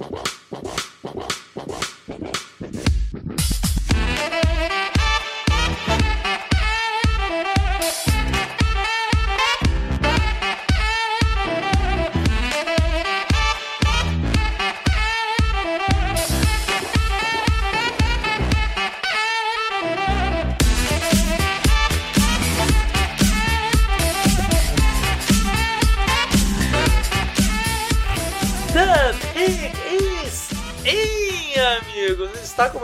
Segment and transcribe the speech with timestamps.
[0.00, 0.30] Está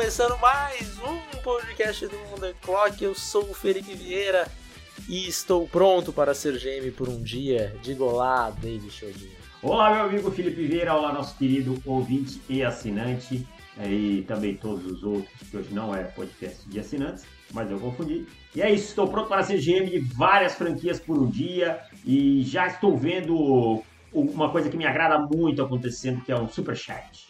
[0.07, 3.03] começando mais um podcast do Mundo Clock.
[3.03, 4.47] Eu sou o Felipe Vieira
[5.09, 7.75] e estou pronto para ser GM por um dia.
[7.83, 9.33] Diga olá, David Chodinho.
[9.61, 10.95] Olá, meu amigo Felipe Vieira.
[10.95, 13.45] Olá, nosso querido ouvinte e assinante.
[13.77, 17.81] É, e também todos os outros, que hoje não é podcast de assinantes, mas eu
[17.81, 18.29] confundi.
[18.55, 22.45] E é isso, estou pronto para ser GM de várias franquias por um dia e
[22.45, 27.27] já estou vendo uma coisa que me agrada muito acontecendo, que é um super chat.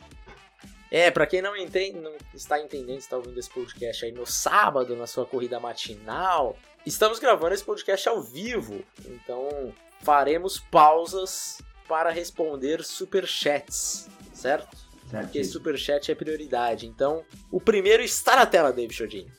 [0.90, 4.94] É, para quem não entende, não está entendendo, está ouvindo esse podcast aí no sábado,
[4.94, 8.82] na sua corrida matinal, estamos gravando esse podcast ao vivo.
[9.04, 14.76] Então, faremos pausas para responder superchats, certo?
[15.10, 15.24] certo.
[15.24, 16.86] Porque superchat é prioridade.
[16.86, 19.32] Então, o primeiro está na tela, David Chodinho.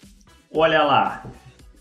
[0.53, 1.25] Olha lá.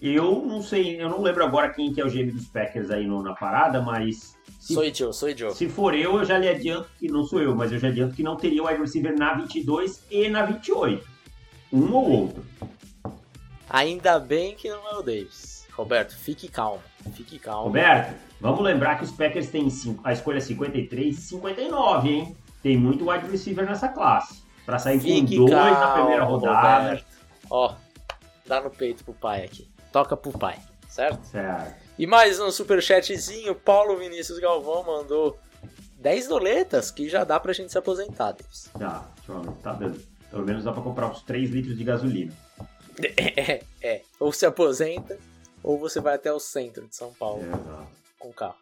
[0.01, 3.07] Eu não sei, eu não lembro agora quem que é o GM dos Packers aí
[3.07, 4.36] no, na parada, mas
[4.67, 5.51] se, sou eu, sou eu.
[5.53, 8.17] Se for eu, eu já lhe adianto que não sou eu, mas eu já adianto
[8.17, 11.07] que não teria o wide receiver na 22 e na 28.
[11.73, 12.45] Um ou outro.
[13.71, 15.69] Ainda bem que não é o Davis.
[15.73, 16.83] Roberto, fique calmo.
[17.13, 17.67] Fique calmo.
[17.67, 19.69] Roberto, vamos lembrar que os Packers têm
[20.03, 22.37] a escolha 53 e 59, hein?
[22.61, 24.43] Tem muito wide receiver nessa classe.
[24.65, 26.89] Para sair fique com dois calmo, na primeira rodada.
[26.89, 27.07] Roberto.
[27.49, 27.75] Ó,
[28.45, 29.69] dá no peito pro pai aqui.
[29.93, 30.59] Toca pro pai,
[30.89, 31.25] certo?
[31.25, 31.86] Certo.
[31.99, 35.39] E mais um superchatzinho, Paulo Vinícius Galvão mandou
[35.99, 38.69] 10 doletas, que já dá pra gente se aposentar, Deus.
[38.79, 39.03] Já,
[39.63, 39.99] tá dando.
[40.31, 42.33] Pelo menos dá pra comprar uns 3 litros de gasolina.
[42.99, 44.03] É, é.
[44.19, 45.19] Ou se aposenta,
[45.63, 47.87] ou você vai até o centro de São Paulo é,
[48.19, 48.57] com carro.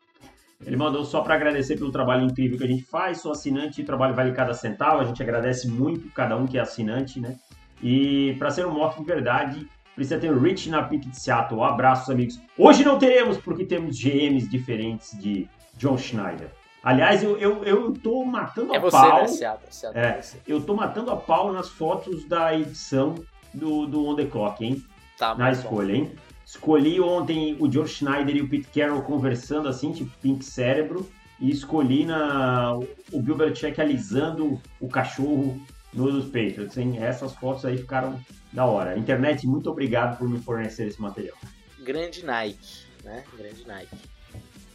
[0.66, 3.21] Ele mandou só para agradecer pelo trabalho incrível que a gente faz.
[3.21, 5.01] Sou assinante, o trabalho vale cada centavo.
[5.01, 7.39] A gente agradece muito cada um que é assinante, né?
[7.81, 11.62] E para ser um mock de verdade, Precisa ter o Rich na pique de Seattle.
[11.62, 12.41] Abraços, amigos.
[12.59, 16.50] Hoje não teremos, porque temos GMs diferentes de John Schneider.
[16.82, 19.22] Aliás, eu, eu, eu tô matando é a você, pau.
[19.22, 23.15] Né, Seattle, Seattle é, eu tô matando a pau nas fotos da edição
[23.54, 24.84] do, do On The Clock, hein?
[25.16, 26.00] Tá, na escolha, bom.
[26.00, 26.12] hein?
[26.44, 31.09] Escolhi ontem o John Schneider e o Pete Carroll conversando assim, tipo Pink Cérebro.
[31.41, 32.77] E escolhi na,
[33.12, 35.60] o Bill Belichick alisando o cachorro
[35.93, 36.97] nos Patriots, hein?
[36.99, 38.21] Essas fotos aí ficaram
[38.54, 38.97] da hora.
[38.97, 41.37] Internet, muito obrigado por me fornecer esse material.
[41.81, 43.25] Grande Nike, né?
[43.37, 43.97] Grande Nike.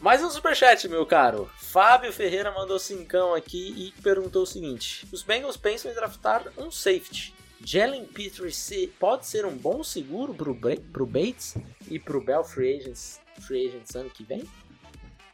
[0.02, 1.50] Mais um superchat, meu caro.
[1.58, 6.70] Fábio Ferreira mandou cincão aqui e perguntou o seguinte: Os Bengals pensam em draftar um
[6.70, 7.34] safety.
[7.64, 10.56] Jalen Petrie pode ser um bom seguro pro,
[10.94, 11.58] pro Bates
[11.90, 14.44] e pro Bell Free Agents, Free Agents ano que vem?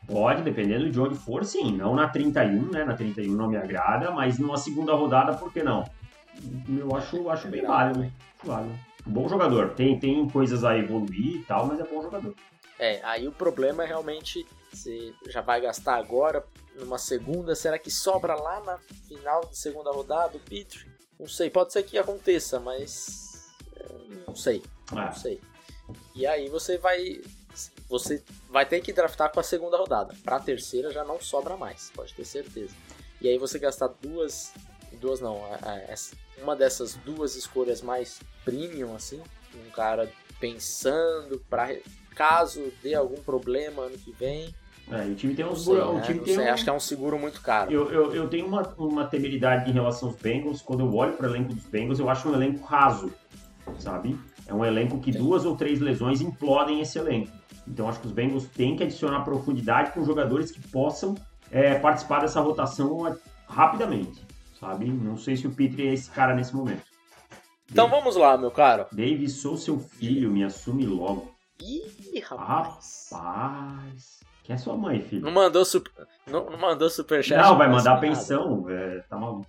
[0.08, 1.76] Pode, dependendo de onde for, sim.
[1.76, 2.84] Não na 31, né?
[2.84, 5.84] Na 31 não me agrada, mas numa segunda rodada, por que não?
[6.68, 8.12] Eu acho, acho bem válido.
[8.44, 8.80] Válido.
[9.06, 9.74] Bom jogador.
[9.76, 12.34] Tem, tem coisas a evoluir e tal, mas é bom jogador.
[12.78, 16.46] É, aí o problema é realmente você já vai gastar agora
[16.76, 20.86] numa segunda, será que sobra lá na final de segunda rodada o Petri?
[21.18, 23.86] Não sei, pode ser que aconteça, mas é,
[24.28, 25.12] não sei, não é.
[25.14, 25.40] sei.
[26.14, 27.22] E aí você vai
[27.88, 30.14] você vai ter que draftar com a segunda rodada.
[30.24, 32.76] Para a terceira já não sobra mais, pode ter certeza.
[33.22, 34.54] E aí você gastar duas
[35.00, 35.42] duas não,
[36.42, 39.22] uma dessas duas escolhas mais premium, assim,
[39.56, 41.76] um cara pensando para
[42.16, 44.54] caso dê algum problema ano que vem.
[44.92, 46.02] É, o time tem um sei, o né?
[46.02, 46.54] time tem sei, um...
[46.54, 47.72] acho que é um seguro muito caro.
[47.72, 50.62] Eu, eu, eu tenho uma, uma temeridade em relação aos Bengals.
[50.62, 53.12] Quando eu olho para o elenco dos Bengals, eu acho um elenco raso,
[53.80, 54.18] sabe?
[54.48, 55.20] É um elenco que Sim.
[55.20, 57.32] duas ou três lesões implodem esse elenco.
[57.68, 61.16] Então acho que os Bengals têm que adicionar profundidade com jogadores que possam
[61.50, 64.25] é, participar dessa rotação rapidamente
[64.66, 64.86] sabe?
[64.86, 66.84] Não sei se o Petri é esse cara nesse momento.
[67.72, 68.88] Então Dave, vamos lá, meu caro.
[68.92, 71.34] Dave, sou seu filho, me assume logo.
[71.62, 73.10] Ih, rapaz.
[73.12, 74.24] Rapaz.
[74.44, 75.24] Quem é sua mãe, filho?
[75.24, 75.92] Não mandou, super,
[76.28, 77.42] não, não mandou superchat.
[77.42, 78.70] Não, vai mandar pensão.
[78.70, 79.48] É, tá maluco.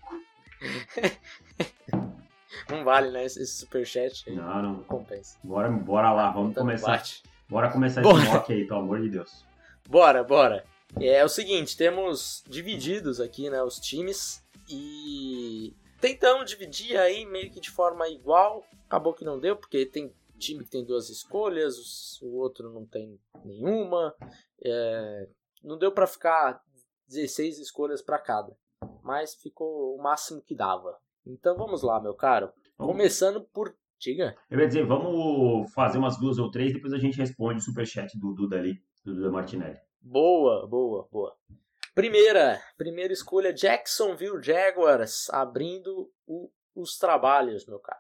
[2.71, 3.25] não vale, né?
[3.25, 4.35] Esse superchat aí.
[4.35, 4.83] Não, não.
[4.85, 5.37] compensa.
[5.45, 6.93] Bora, bora lá, vamos começar.
[6.93, 7.23] Bate.
[7.49, 8.23] Bora começar bora.
[8.23, 9.45] esse mock aí, pelo amor de Deus.
[9.87, 10.65] Bora, bora.
[10.99, 14.43] É, é o seguinte, temos divididos aqui, né, os times.
[14.69, 18.65] E tentamos dividir aí meio que de forma igual.
[18.87, 23.19] Acabou que não deu, porque tem time que tem duas escolhas, o outro não tem
[23.45, 24.15] nenhuma.
[24.63, 25.29] É,
[25.63, 26.61] não deu para ficar
[27.09, 28.57] 16 escolhas para cada.
[29.03, 30.97] mas ficou o máximo que dava.
[31.25, 32.51] Então vamos lá, meu caro.
[32.77, 33.75] Começando por.
[33.99, 34.37] Diga.
[34.51, 38.19] Eu ia dizer, vamos fazer umas duas ou três, depois a gente responde o superchat
[38.19, 39.79] do Duda ali, do Duda Martinelli.
[40.03, 41.35] Boa, boa, boa.
[41.97, 47.99] Primeira, primeira escolha, Jacksonville Jaguars, abrindo o, os trabalhos, meu caro.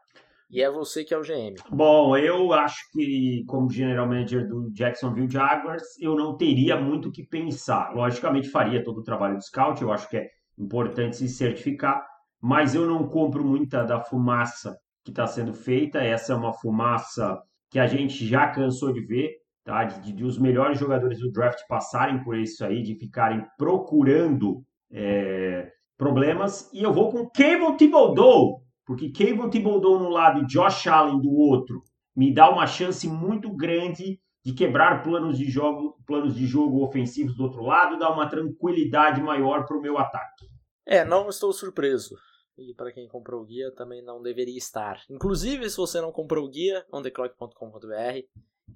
[0.50, 1.54] E é você que é o GM.
[1.70, 7.10] Bom, eu acho que, como general manager do Jacksonville Jaguars, eu não teria muito o
[7.10, 7.94] que pensar.
[7.94, 10.28] Logicamente, faria todo o trabalho de scout, eu acho que é
[10.58, 12.06] importante se certificar,
[12.38, 14.76] mas eu não compro muita da fumaça
[15.06, 16.00] que está sendo feita.
[16.00, 19.30] Essa é uma fumaça que a gente já cansou de ver,
[19.66, 19.84] tá?
[19.84, 25.68] de, de os melhores jogadores do draft passarem por isso aí, de ficarem procurando é,
[25.98, 26.70] problemas.
[26.72, 31.32] E eu vou com Kevin Thibodeau, porque Kevin Thibodeau no lado e Josh Allen do
[31.32, 31.82] outro
[32.14, 37.36] me dá uma chance muito grande de quebrar planos de jogo, planos de jogo ofensivos
[37.36, 40.46] do outro lado, dá uma tranquilidade maior para o meu ataque.
[40.86, 42.14] É, não estou surpreso.
[42.56, 45.02] E para quem comprou o guia também não deveria estar.
[45.10, 48.22] Inclusive, se você não comprou o guia, ontheclock.com.br,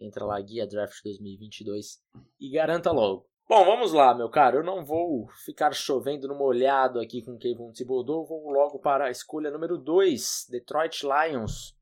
[0.01, 2.01] entra lá guia draft 2022
[2.39, 3.31] e garanta logo.
[3.49, 4.59] Bom, vamos lá, meu caro.
[4.59, 8.25] Eu não vou ficar chovendo no molhado aqui com Kevin Thibodeau.
[8.25, 11.77] Vou logo para a escolha número 2, Detroit Lions,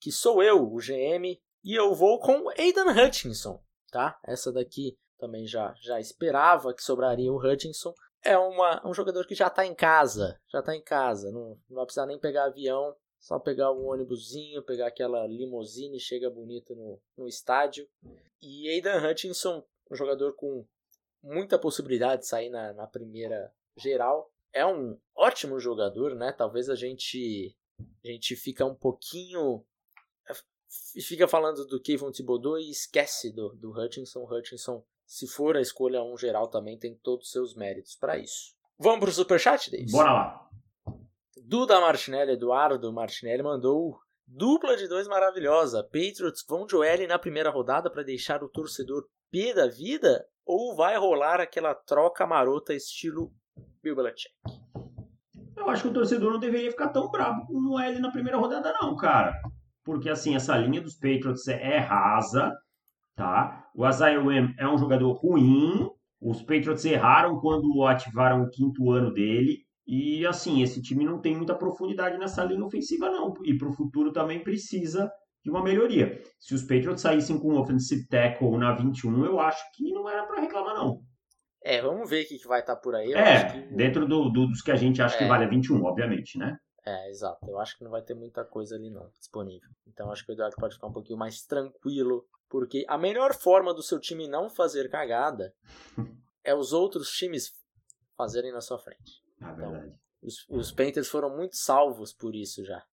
[0.00, 3.62] que sou eu, o GM, e eu vou com Aidan Hutchinson,
[3.92, 4.18] tá?
[4.24, 7.92] Essa daqui também já, já esperava que sobraria o Hutchinson.
[8.24, 11.76] É uma, um jogador que já está em casa, já está em casa, não, não
[11.76, 16.98] vai precisar nem pegar avião, só pegar um ônibusinho, pegar aquela limousine, chega bonito no,
[17.16, 17.86] no estádio.
[18.40, 20.66] E Aidan Hutchinson, um jogador com
[21.22, 24.32] muita possibilidade de sair na, na primeira geral.
[24.52, 26.32] É um ótimo jogador, né?
[26.32, 27.54] Talvez a gente
[28.04, 29.64] a gente fica um pouquinho
[31.02, 34.24] fica falando do Kevin Thibodeau e esquece do, do Hutchinson.
[34.24, 38.54] Hutchinson, se for a escolha um geral, também tem todos os seus méritos para isso.
[38.78, 39.92] Vamos pro superchat, Davis?
[39.92, 40.50] Bora lá.
[41.42, 45.82] Duda Martinelli, Eduardo Martinelli mandou dupla de dois maravilhosa.
[45.82, 50.24] Patriots vão Joel na primeira rodada para deixar o torcedor P da vida?
[50.44, 53.32] Ou vai rolar aquela troca marota estilo
[53.82, 54.34] Bill Belichick?
[55.56, 58.38] Eu acho que o torcedor não deveria ficar tão bravo com o L na primeira
[58.38, 59.34] rodada, não, cara.
[59.84, 62.54] Porque, assim, essa linha dos Patriots é, é rasa,
[63.16, 63.66] tá?
[63.74, 65.88] O Isaiah Wem é um jogador ruim.
[66.20, 69.64] Os Patriots erraram quando ativaram o quinto ano dele.
[69.90, 73.34] E, assim, esse time não tem muita profundidade nessa linha ofensiva, não.
[73.44, 75.10] E para o futuro também precisa
[75.42, 76.22] de uma melhoria.
[76.38, 80.24] Se os Patriots saíssem com um offensive tackle na 21, eu acho que não era
[80.24, 81.00] para reclamar, não.
[81.64, 83.10] É, vamos ver o que, vai estar tá por aí.
[83.10, 83.74] Eu é, que...
[83.74, 85.18] dentro do, do, dos que a gente acha é.
[85.18, 86.56] que vale a 21, obviamente, né?
[86.86, 87.44] É, exato.
[87.50, 89.68] Eu acho que não vai ter muita coisa ali não disponível.
[89.88, 93.74] Então acho que o Eduardo pode ficar um pouquinho mais tranquilo, porque a melhor forma
[93.74, 95.52] do seu time não fazer cagada
[96.44, 97.50] é os outros times
[98.16, 99.28] fazerem na sua frente.
[99.40, 99.94] É verdade.
[100.22, 102.84] os, os Panthers foram muito salvos por isso já.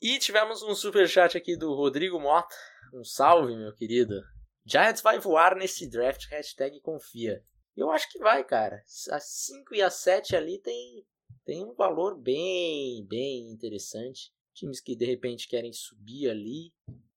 [0.00, 2.54] E tivemos um super chat aqui do Rodrigo Mota.
[2.92, 4.22] Um salve, meu querido.
[4.64, 7.44] Giants vai voar nesse draft, hashtag confia.
[7.76, 8.82] Eu acho que vai, cara.
[9.10, 11.04] A 5 e a 7 ali tem,
[11.44, 14.32] tem um valor bem, bem interessante.
[14.54, 16.72] Times que de repente querem subir ali.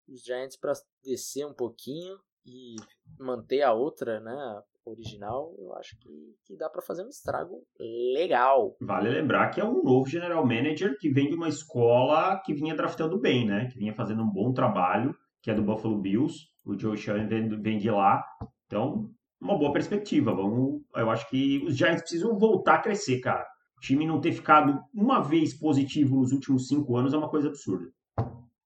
[0.07, 0.73] Os Giants para
[1.03, 2.75] descer um pouquinho e
[3.17, 4.63] manter a outra, né?
[4.85, 7.61] Original, eu acho que, que dá para fazer um estrago
[8.13, 8.75] legal.
[8.81, 12.75] Vale lembrar que é um novo general manager que vem de uma escola que vinha
[12.75, 13.67] draftando bem, né?
[13.71, 16.47] Que vinha fazendo um bom trabalho, que é do Buffalo Bills.
[16.65, 18.23] O Joe Shannon vem, vem de lá.
[18.65, 19.09] Então,
[19.41, 20.33] uma boa perspectiva.
[20.33, 23.45] Vamos, eu acho que os Giants precisam voltar a crescer, cara.
[23.77, 27.49] O time não ter ficado uma vez positivo nos últimos cinco anos é uma coisa
[27.49, 27.91] absurda.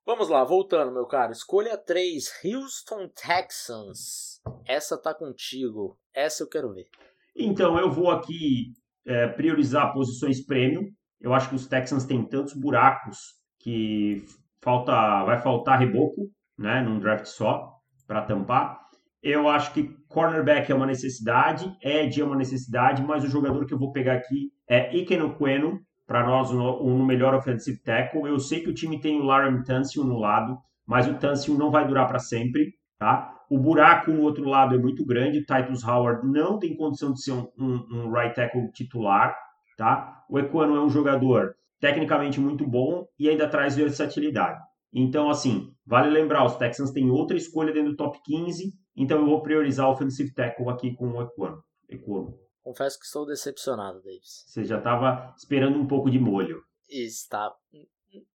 [0.05, 1.33] Vamos lá, voltando, meu caro.
[1.33, 4.39] Escolha 3, Houston Texans.
[4.65, 5.99] Essa tá contigo.
[6.17, 6.87] Essa eu quero ver.
[7.35, 8.73] Então, eu vou aqui
[9.05, 10.89] é, priorizar posições premium.
[11.21, 13.19] Eu acho que os Texans têm tantos buracos
[13.59, 14.25] que
[14.59, 16.23] falta, vai faltar reboco,
[16.57, 17.71] né, num draft só
[18.07, 18.79] para tampar.
[19.21, 23.73] Eu acho que cornerback é uma necessidade, edge é uma necessidade, mas o jogador que
[23.75, 28.27] eu vou pegar aqui é Iken Queno, para nós um, melhor offensive tackle.
[28.27, 31.69] Eu sei que o time tem o Laram Tunsil no lado, mas o Tunsil não
[31.69, 33.36] vai durar para sempre, tá?
[33.49, 35.39] O buraco no outro lado é muito grande.
[35.39, 39.35] O Titus Howard não tem condição de ser um, um, um right tackle titular,
[39.77, 40.25] tá?
[40.29, 44.59] O Equano é um jogador tecnicamente muito bom e ainda traz versatilidade.
[44.91, 49.25] Então, assim, vale lembrar, os Texans têm outra escolha dentro do top 15, então eu
[49.25, 51.63] vou priorizar o offensive tackle aqui com o Equano.
[51.87, 52.39] Equano.
[52.63, 54.43] Confesso que estou decepcionado, Davis.
[54.47, 56.61] Você já estava esperando um pouco de molho.
[56.89, 57.53] Está.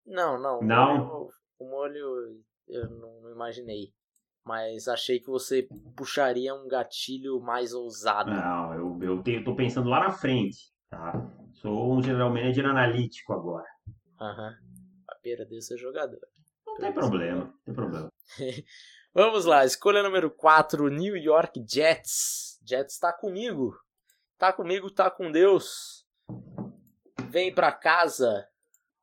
[0.05, 0.61] Não, não.
[0.61, 1.29] Não?
[1.59, 3.93] O molho, eu não, não imaginei.
[4.45, 8.29] Mas achei que você puxaria um gatilho mais ousado.
[8.31, 10.71] Não, eu, eu, te, eu tô pensando lá na frente.
[10.89, 11.13] tá?
[11.53, 13.67] Sou um general manager analítico agora.
[14.19, 14.53] Aham.
[15.09, 16.19] A beira desse jogador.
[16.65, 18.09] Não tem problema, não tem problema.
[19.13, 22.59] Vamos lá, escolha número 4, New York Jets.
[22.65, 23.73] Jets tá comigo.
[24.37, 26.03] Tá comigo, tá com Deus.
[27.29, 28.47] Vem pra casa,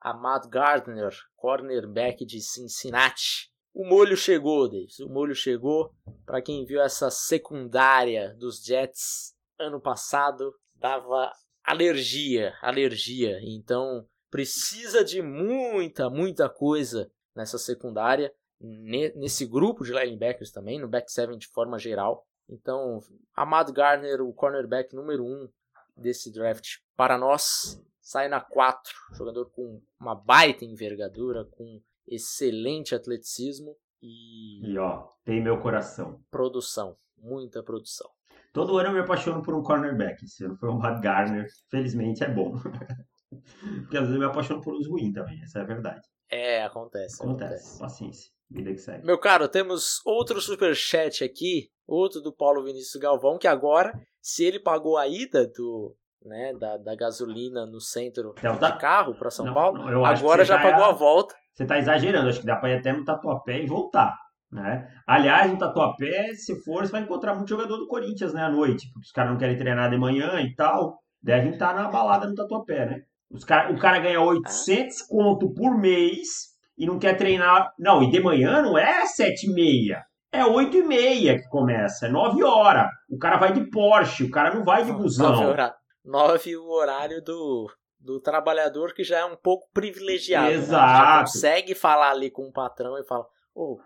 [0.04, 3.49] Matt Gardner, cornerback de Cincinnati.
[3.72, 4.98] O molho chegou, Davis.
[5.00, 5.94] O molho chegou.
[6.26, 13.38] Para quem viu essa secundária dos Jets ano passado, dava alergia, alergia.
[13.42, 21.10] Então precisa de muita, muita coisa nessa secundária nesse grupo de linebackers também, no back
[21.10, 22.26] seven de forma geral.
[22.48, 23.00] Então,
[23.34, 25.48] Amado Gardner, o cornerback número 1 um
[25.96, 33.76] desse draft para nós, sai na 4, jogador com uma baita envergadura, com excelente atleticismo
[34.02, 36.20] e E ó, tem meu coração.
[36.30, 38.10] Produção, muita produção.
[38.52, 40.24] Todo ano eu me apaixono por um cornerback.
[40.24, 42.52] Esse ano foi um Matt Gardner, felizmente é bom.
[43.30, 46.00] Porque às vezes eu me apaixono por uns ruins também, essa é a verdade.
[46.28, 47.22] É, acontece.
[47.22, 47.78] Acontece, acontece.
[47.78, 48.30] paciência.
[48.50, 49.06] Vida que segue.
[49.06, 54.58] Meu caro, temos outro superchat aqui, outro do Paulo Vinícius Galvão, que agora, se ele
[54.58, 59.30] pagou a ida do, né, da, da gasolina no centro Então tá- de carro para
[59.30, 60.98] São Não, Paulo, não, agora já tá pagou a errado.
[60.98, 61.34] volta.
[61.54, 64.14] Você tá exagerando, acho que dá pra ir até no Tatuapé e voltar.
[64.52, 64.88] Né?
[65.06, 68.88] Aliás, no Tatuapé, se for, você vai encontrar muito jogador do Corinthians né, à noite,
[68.92, 70.98] porque os caras não querem treinar de manhã e tal.
[71.22, 73.00] Devem estar na balada no Tatuapé, né?
[73.30, 77.70] Os cara, o cara ganha 800 conto por mês e não quer treinar.
[77.78, 80.02] Não, e de manhã não é 7 e meia.
[80.32, 82.88] É 8 e meia que começa, é 9 horas.
[83.08, 85.48] O cara vai de Porsche, o cara não vai de busão.
[85.50, 90.48] hora- nove o horário do, do trabalhador que já é um pouco privilegiado.
[90.48, 90.54] né?
[90.54, 91.06] Exato.
[91.06, 93.78] Já consegue falar ali com o patrão e fala, ô,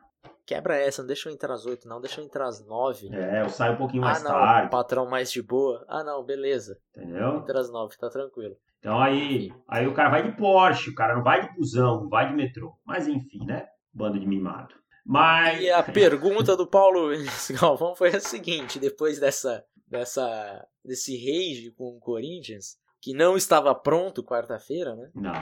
[0.47, 3.09] quebra essa, não deixa eu entrar às oito, não, deixa eu entrar às nove.
[3.13, 5.85] É, eu saio um pouquinho ah, mais não, tarde, patrão mais de boa.
[5.89, 6.79] Ah, não, beleza.
[6.97, 7.37] entendeu?
[7.37, 8.57] Entra às nove, tá tranquilo.
[8.79, 12.09] Então aí, aí o cara vai de Porsche, o cara não vai de busão, não
[12.09, 12.79] vai de metrô.
[12.85, 13.67] Mas enfim, né?
[13.93, 14.75] Bando de mimado.
[15.05, 15.61] Mas.
[15.61, 17.09] E a pergunta do Paulo
[17.59, 23.75] Galvão foi a seguinte: depois dessa, dessa, desse rage com o Corinthians, que não estava
[23.75, 25.11] pronto quarta-feira, né?
[25.15, 25.33] Não,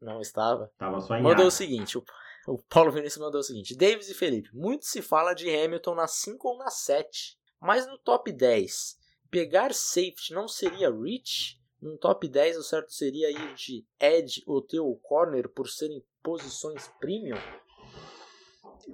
[0.00, 0.70] Não estava.
[0.78, 2.04] tava só em Mandou o seguinte: o,
[2.46, 6.06] o Paulo Vinícius mandou o seguinte: Davis e Felipe, muito se fala de Hamilton na
[6.06, 8.98] 5 ou na 7, mas no top 10,
[9.30, 11.58] pegar safety não seria reach?
[11.80, 16.04] No top 10, o certo seria ir de edge ou ter o corner por serem
[16.24, 17.38] posições premium?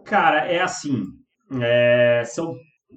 [0.05, 1.03] Cara, é assim.
[1.63, 2.55] é, são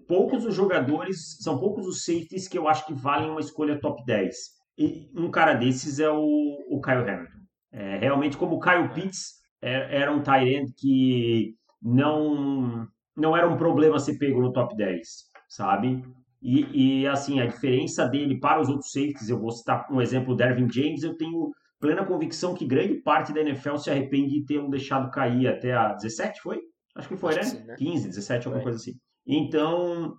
[0.08, 4.04] poucos os jogadores, são poucos os safeties que eu acho que valem uma escolha top
[4.06, 4.36] 10.
[4.78, 7.38] E um cara desses é o, o Kyle Hamilton.
[7.72, 13.48] É, realmente, como o Kyle Pitts é- era um tight end que não, não era
[13.48, 15.08] um problema ser pego no top 10,
[15.50, 16.04] sabe?
[16.42, 20.34] E, e, assim, a diferença dele para os outros safeties, eu vou citar um exemplo,
[20.34, 24.46] o Dervin James, eu tenho plena convicção que grande parte da NFL se arrepende de
[24.46, 26.60] ter um deixado cair até a 17, foi?
[26.96, 27.44] Acho que foi, Acho né?
[27.44, 27.76] que sim, né?
[27.78, 28.72] 15, 17, alguma Foi.
[28.72, 28.94] coisa assim.
[29.28, 30.16] Então,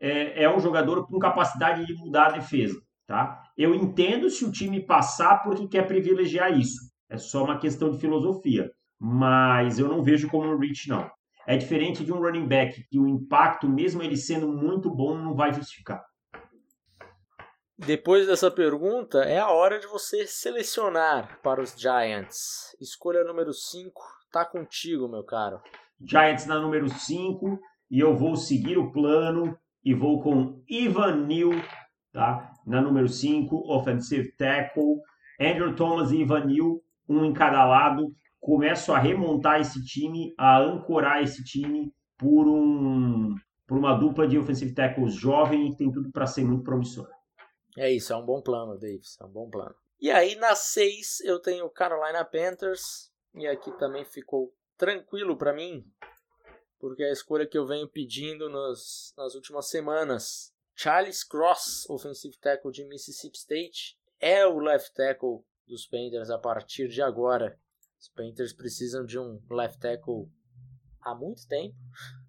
[0.00, 3.40] é, é um jogador com capacidade de mudar a defesa, tá?
[3.56, 6.80] Eu entendo se o time passar porque quer privilegiar isso.
[7.08, 8.70] É só uma questão de filosofia.
[9.00, 11.08] Mas eu não vejo como um reach, não.
[11.46, 15.34] É diferente de um running back, que o impacto, mesmo ele sendo muito bom, não
[15.34, 16.04] vai justificar.
[17.78, 22.76] Depois dessa pergunta, é a hora de você selecionar para os Giants.
[22.80, 25.62] Escolha número 5, tá contigo, meu caro.
[26.00, 27.58] Giants na número 5
[27.90, 31.52] e eu vou seguir o plano e vou com Ivan Neal,
[32.12, 32.52] tá?
[32.66, 35.00] Na número 5, offensive tackle.
[35.40, 38.12] Andrew Thomas e Ivan Neal, um em cada lado.
[38.40, 43.34] Começo a remontar esse time, a ancorar esse time por um
[43.66, 47.12] por uma dupla de offensive tackles jovem e tem tudo para ser muito promissora.
[47.76, 49.74] É isso, é um bom plano, Davis, é um bom plano.
[50.00, 55.84] E aí na 6 eu tenho Carolina Panthers, e aqui também ficou tranquilo para mim,
[56.78, 60.52] porque é a escolha que eu venho pedindo nas, últimas semanas.
[60.74, 66.88] Charles Cross, offensive tackle de Mississippi State, é o left tackle dos Panthers a partir
[66.88, 67.58] de agora.
[68.00, 70.30] Os Panthers precisam de um left tackle
[71.00, 71.74] há muito tempo,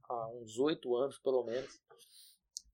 [0.09, 1.79] há uns oito anos pelo menos.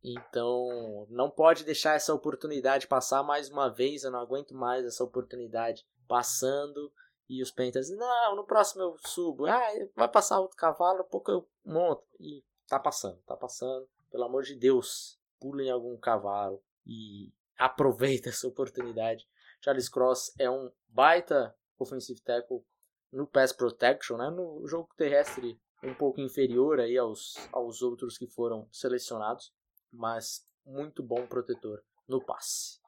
[0.07, 4.03] Então, não pode deixar essa oportunidade passar mais uma vez.
[4.03, 6.93] Eu não aguento mais essa oportunidade passando.
[7.27, 9.45] E os Panthers, não, no próximo eu subo.
[9.47, 12.03] Ah, vai passar outro cavalo, pouco eu monto.
[12.19, 13.87] E tá passando, tá passando.
[14.11, 19.27] Pelo amor de Deus, pulem algum cavalo e aproveita essa oportunidade.
[19.61, 22.63] Charles Cross é um baita offensive tackle
[23.11, 24.29] no pass protection, né?
[24.29, 29.53] no jogo terrestre um pouco inferior aí aos, aos outros que foram selecionados,
[29.91, 32.79] mas muito bom protetor no passe.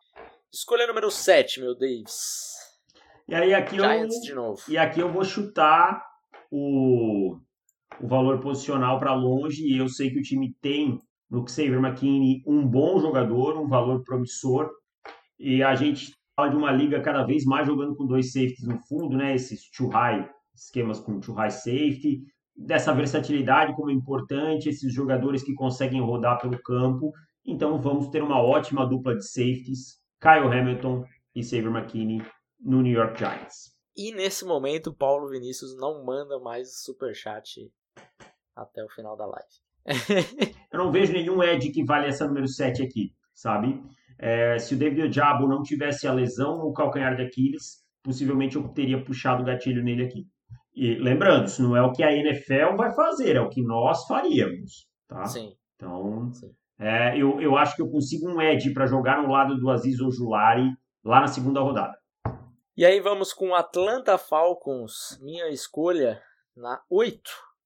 [0.51, 2.67] Escolha número 7, meu Davis.
[3.27, 4.62] E aí aqui Giants eu de novo.
[4.69, 6.01] e aqui eu vou chutar
[6.50, 7.38] o,
[8.00, 10.98] o valor posicional para longe e eu sei que o time tem
[11.29, 14.72] no Xavier McKinney um bom jogador, um valor promissor
[15.38, 18.79] e a gente fala de uma liga cada vez mais jogando com dois safeties no
[18.88, 19.36] fundo, né?
[19.36, 22.22] Esses two high esquemas com two high safety,
[22.55, 27.12] dessa versatilidade como é importante, esses jogadores que conseguem rodar pelo campo.
[27.46, 31.03] Então vamos ter uma ótima dupla de safeties, Kyle Hamilton
[31.36, 32.22] e Xavier McKinney
[32.60, 33.72] no New York Giants.
[33.96, 37.72] E nesse momento, Paulo Vinícius não manda mais superchat
[38.56, 39.48] até o final da live.
[40.72, 43.82] Eu não vejo nenhum Ed que vale essa número 7 aqui, sabe?
[44.20, 48.68] É, se o David Ojabo não tivesse a lesão no calcanhar de Aquiles, possivelmente eu
[48.70, 50.26] teria puxado o gatilho nele aqui.
[50.76, 54.06] E lembrando, isso não é o que a NFL vai fazer, é o que nós
[54.06, 55.26] faríamos, tá?
[55.26, 55.54] Sim.
[55.76, 56.52] Então, Sim.
[56.80, 60.00] é, eu, eu acho que eu consigo um Ed para jogar no lado do Aziz
[60.00, 60.70] Ojulari
[61.04, 61.98] lá na segunda rodada.
[62.77, 66.22] E aí vamos com Atlanta Falcons, minha escolha
[66.55, 67.19] na 8.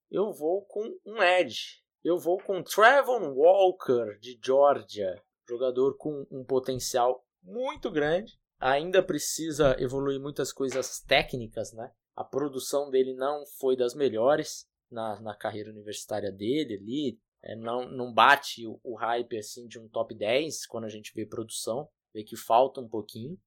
[0.10, 1.84] Eu vou com um Edge.
[2.02, 8.40] Eu vou com Trevon Walker de Georgia, jogador com um potencial muito grande.
[8.58, 11.92] Ainda precisa evoluir muitas coisas técnicas, né?
[12.16, 17.20] A produção dele não foi das melhores na, na carreira universitária dele ali.
[17.44, 21.12] É, não, não bate o, o hype assim de um top 10 quando a gente
[21.14, 21.90] vê produção.
[22.14, 23.38] Vê que falta um pouquinho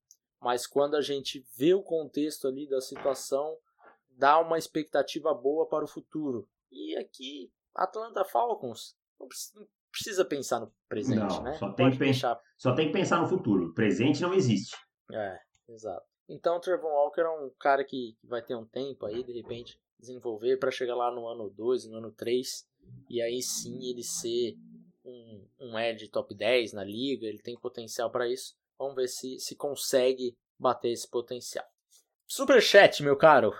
[0.45, 3.57] mas quando a gente vê o contexto ali da situação,
[4.11, 6.47] dá uma expectativa boa para o futuro.
[6.71, 9.27] E aqui, Atlanta Falcons, não
[9.91, 11.55] precisa pensar no presente, Não, né?
[11.55, 12.39] só tem deixar.
[12.59, 13.69] Só tem que pensar no futuro.
[13.69, 14.77] O presente não existe.
[15.11, 16.05] É, exato.
[16.29, 19.81] Então, o Trevor Walker é um cara que vai ter um tempo aí, de repente,
[19.99, 22.69] desenvolver para chegar lá no ano 2, no ano 3,
[23.09, 24.59] e aí sim ele ser
[25.03, 28.55] um, um edge top 10 na liga, ele tem potencial para isso.
[28.79, 31.65] Vamos ver se, se consegue bater esse potencial.
[32.27, 33.53] Superchat, meu caro.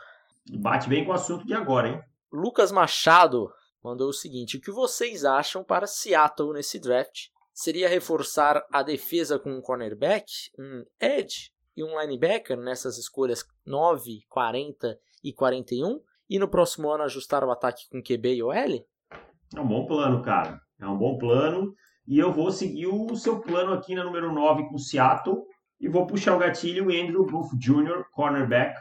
[0.59, 2.03] Bate bem com o assunto de agora, hein?
[2.33, 3.51] Lucas Machado
[3.83, 7.29] mandou o seguinte: O que vocês acham para Seattle nesse draft?
[7.53, 14.25] Seria reforçar a defesa com um cornerback, um edge e um linebacker nessas escolhas 9,
[14.29, 16.01] 40 e 41?
[16.29, 18.55] E no próximo ano ajustar o ataque com QB e OL?
[18.55, 20.61] É um bom plano, cara.
[20.81, 21.73] É um bom plano.
[22.07, 25.43] E eu vou seguir o seu plano aqui na número 9 com o Seattle.
[25.81, 28.79] E vou puxar o gatilho Andrew Booth Jr., cornerback.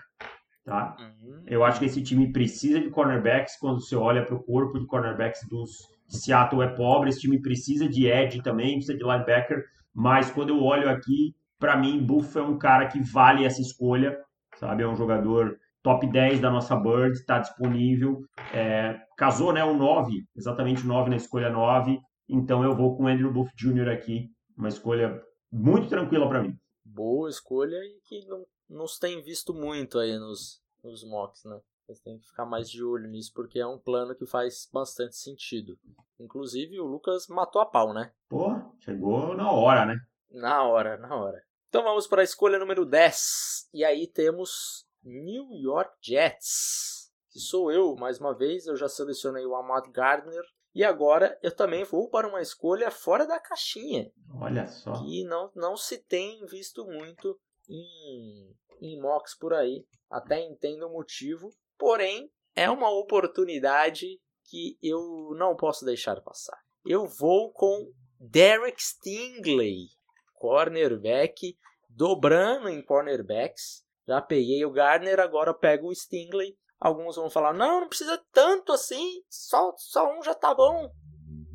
[0.66, 0.96] Tá?
[1.00, 1.44] Uhum.
[1.46, 3.58] Eu acho que esse time precisa de cornerbacks.
[3.58, 7.10] Quando você olha para o corpo de cornerbacks dos Seattle é pobre.
[7.10, 9.64] Esse time precisa de edge também, precisa de linebacker.
[9.94, 14.18] Mas quando eu olho aqui, para mim, Buff é um cara que vale essa escolha.
[14.56, 14.84] Sabe?
[14.84, 18.22] É um jogador top 10 da nossa Bird, está disponível.
[18.54, 19.64] É, casou, né?
[19.64, 22.00] O 9, exatamente o 9 na escolha 9.
[22.28, 23.90] Então eu vou com o Andrew Buff Jr.
[23.90, 24.30] aqui.
[24.58, 26.58] Uma escolha muito tranquila para mim.
[26.86, 31.60] Boa escolha e que não, não se tem visto muito aí nos, nos mocks, né?
[31.88, 35.18] Você tem que ficar mais de olho nisso, porque é um plano que faz bastante
[35.18, 35.78] sentido.
[36.20, 38.14] Inclusive, o Lucas matou a pau, né?
[38.30, 39.96] Pô, chegou na hora, né?
[40.32, 41.44] Na hora, na hora.
[41.68, 43.70] Então vamos para a escolha número 10.
[43.74, 47.12] E aí temos New York Jets.
[47.30, 48.66] Que sou eu, mais uma vez.
[48.66, 50.44] Eu já selecionei o Ahmad Gardner.
[50.74, 54.12] E agora eu também vou para uma escolha fora da caixinha.
[54.42, 54.94] Olha só.
[54.94, 59.86] Que não, não se tem visto muito em, em mocks por aí.
[60.10, 61.50] Até entendo o motivo.
[61.78, 66.58] Porém, é uma oportunidade que eu não posso deixar passar.
[66.86, 69.88] Eu vou com Derek Stingley,
[70.34, 71.58] cornerback,
[71.90, 73.84] dobrando em cornerbacks.
[74.08, 76.58] Já peguei o Gardner, agora pego o Stingley.
[76.84, 80.92] Alguns vão falar: não, não precisa tanto assim, só, só um já tá bom.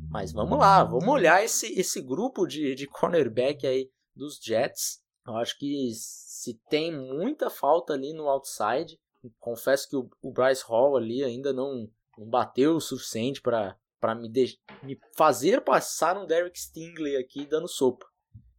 [0.09, 4.99] Mas vamos lá, vamos olhar esse, esse grupo de, de cornerback aí dos Jets.
[5.27, 8.99] Eu acho que se tem muita falta ali no outside.
[9.37, 11.87] Confesso que o, o Bryce Hall ali ainda não,
[12.17, 13.77] não bateu o suficiente para
[14.15, 14.31] me,
[14.81, 18.07] me fazer passar um Derek Stingley aqui dando sopa.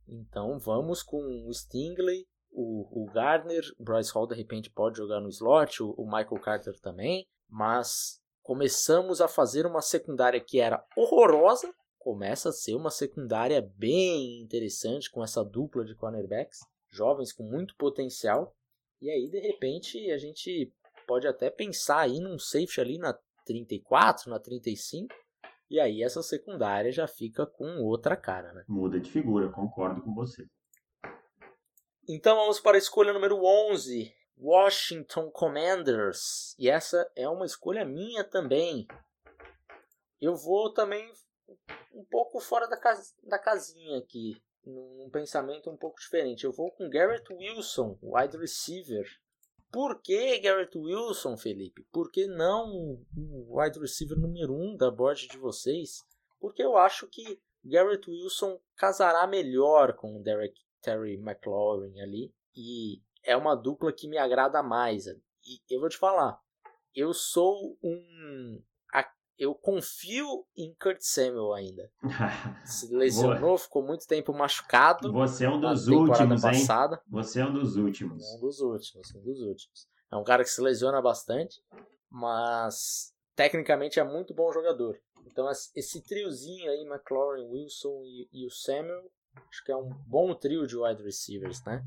[0.07, 5.21] Então vamos com o Stingley, o, o Gardner, o Bryce Hall de repente pode jogar
[5.21, 10.85] no slot, o, o Michael Carter também, mas começamos a fazer uma secundária que era
[10.97, 16.61] horrorosa, começa a ser uma secundária bem interessante com essa dupla de cornerbacks,
[16.91, 18.55] jovens com muito potencial,
[19.01, 20.73] e aí de repente a gente
[21.07, 25.15] pode até pensar aí num safety ali na 34, na 35,
[25.71, 28.65] e aí essa secundária já fica com outra cara, né?
[28.69, 30.45] Muda de figura, concordo com você.
[32.12, 36.57] Então vamos para a escolha número 11, Washington Commanders.
[36.59, 38.85] E essa é uma escolha minha também.
[40.20, 41.09] Eu vou também
[41.94, 44.42] um pouco fora da, cas da casinha aqui.
[44.66, 46.42] num pensamento um pouco diferente.
[46.42, 49.07] Eu vou com Garrett Wilson, wide receiver.
[49.70, 51.87] Por que Garrett Wilson, Felipe?
[51.92, 56.05] Por que não o wide receiver número 1 um da board de vocês?
[56.40, 62.35] Porque eu acho que Garrett Wilson casará melhor com o Derek Terry McLaurin ali.
[62.55, 65.07] E é uma dupla que me agrada mais.
[65.07, 66.40] E eu vou te falar,
[66.95, 68.62] eu sou um
[69.40, 71.90] eu confio em Kurt Samuel ainda.
[72.62, 75.11] Se lesionou, ficou muito tempo machucado.
[75.11, 76.97] Você é um dos últimos, passada.
[76.97, 77.03] hein?
[77.09, 78.23] Você é um dos últimos.
[78.23, 79.88] É um dos últimos, um dos últimos.
[80.12, 81.59] É um cara que se lesiona bastante,
[82.11, 85.01] mas tecnicamente é muito bom jogador.
[85.25, 90.35] Então esse triozinho aí, McLaurin, Wilson e, e o Samuel, acho que é um bom
[90.35, 91.85] trio de wide receivers, né?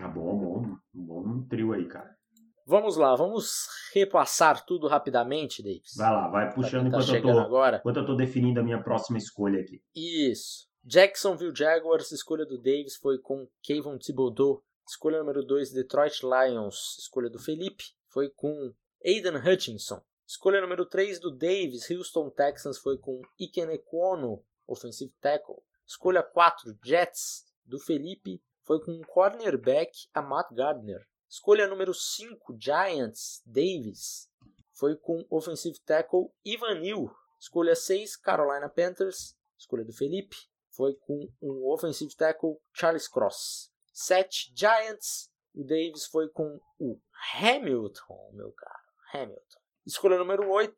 [0.00, 0.76] Ah, bom, bom.
[0.94, 2.16] Um bom trio aí, cara.
[2.64, 5.94] Vamos lá, vamos repassar tudo rapidamente, Davis.
[5.96, 7.76] Vai lá, vai puxando tá enquanto, eu tô, agora.
[7.78, 9.82] enquanto eu tô definindo a minha próxima escolha aqui.
[9.94, 10.68] Isso.
[10.84, 14.62] Jacksonville Jaguars, escolha do Davis foi com Kayvon Thibodeau.
[14.88, 18.72] Escolha número 2, Detroit Lions, escolha do Felipe, foi com
[19.04, 20.02] Aiden Hutchinson.
[20.26, 25.56] Escolha número 3 do Davis, Houston Texans, foi com Iken Equono, offensive tackle.
[25.86, 31.06] Escolha 4, Jets, do Felipe, foi com cornerback Amat Gardner.
[31.28, 34.28] Escolha número 5, Giants, Davis,
[34.74, 37.10] foi com offensive tackle Ivan Neal.
[37.40, 40.36] Escolha 6, Carolina Panthers, escolha do Felipe,
[40.70, 43.72] foi com um offensive tackle Charles Cross.
[43.92, 46.98] 7, Giants, o Davis foi com o
[47.34, 49.60] Hamilton, meu caro, Hamilton.
[49.86, 50.74] Escolha número 8,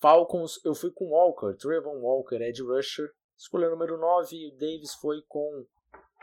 [0.00, 3.12] Falcons, eu fui com Walker, Trevon Walker, Ed rusher.
[3.38, 5.64] Escolha número 9, o Davis foi com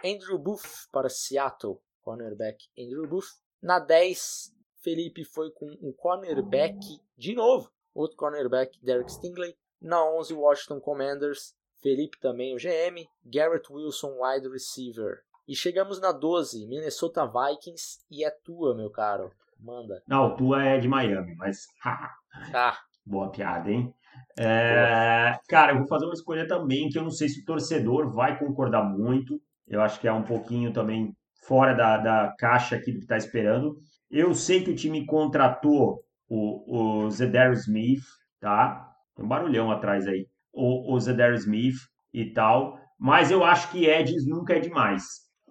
[0.03, 3.29] Andrew Booth para Seattle, cornerback Andrew Booth.
[3.61, 6.77] Na 10, Felipe foi com o cornerback
[7.17, 9.55] de novo, outro cornerback, Derek Stingley.
[9.81, 15.23] Na 11, Washington Commanders, Felipe também o GM, Garrett Wilson, wide receiver.
[15.47, 19.31] E chegamos na 12, Minnesota Vikings, e é tua, meu caro.
[19.57, 20.03] Manda.
[20.05, 21.67] Não, tua é de Miami, mas.
[22.53, 22.77] ah.
[23.05, 23.95] Boa piada, hein?
[24.37, 25.37] É...
[25.47, 28.37] Cara, eu vou fazer uma escolha também que eu não sei se o torcedor vai
[28.37, 29.41] concordar muito.
[29.67, 31.13] Eu acho que é um pouquinho também
[31.47, 33.77] fora da, da caixa aqui do que está esperando.
[34.09, 38.03] Eu sei que o time contratou o, o Zedarius Smith,
[38.39, 38.91] tá?
[39.15, 40.27] Tem um barulhão atrás aí.
[40.53, 41.75] O, o Zedarius Smith
[42.13, 42.79] e tal.
[42.99, 45.03] Mas eu acho que Eds nunca é demais,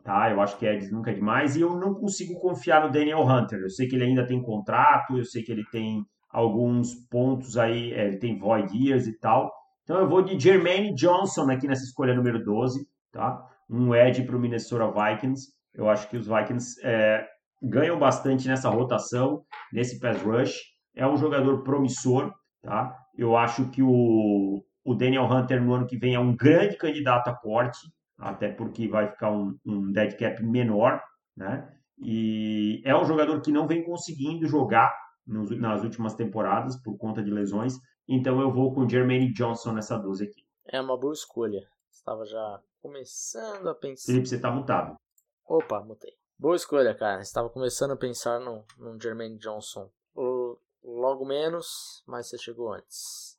[0.03, 0.31] tá?
[0.31, 1.57] Eu acho que Eds nunca é demais.
[1.57, 3.61] E eu não consigo confiar no Daniel Hunter.
[3.61, 7.93] Eu sei que ele ainda tem contrato, eu sei que ele tem alguns pontos aí,
[7.93, 9.55] é, ele tem void years e tal.
[9.85, 13.41] Então eu vou de Jermaine Johnson aqui nessa escolha número 12, tá?
[13.71, 15.53] Um edge para o Minnesota Vikings.
[15.73, 17.25] Eu acho que os Vikings é,
[17.63, 20.55] ganham bastante nessa rotação, nesse pass rush.
[20.97, 22.97] É um jogador promissor, tá?
[23.17, 27.29] Eu acho que o, o Daniel Hunter no ano que vem é um grande candidato
[27.29, 27.79] a corte,
[28.19, 31.01] até porque vai ficar um, um dead cap menor,
[31.37, 31.69] né?
[31.97, 34.93] E é um jogador que não vem conseguindo jogar
[35.27, 37.79] nos, nas últimas temporadas por conta de lesões.
[38.09, 40.45] Então eu vou com o Jermaine Johnson nessa 12 aqui.
[40.67, 41.67] É uma boa escolha.
[41.91, 44.07] Estava já começando a pensar.
[44.07, 44.97] Felipe, você está mutado.
[45.47, 46.13] Opa, mutei.
[46.39, 47.23] Boa escolha, cara.
[47.23, 49.91] Estava começando a pensar no, no Jermaine Johnson.
[50.15, 53.39] O, logo menos, mas você chegou antes.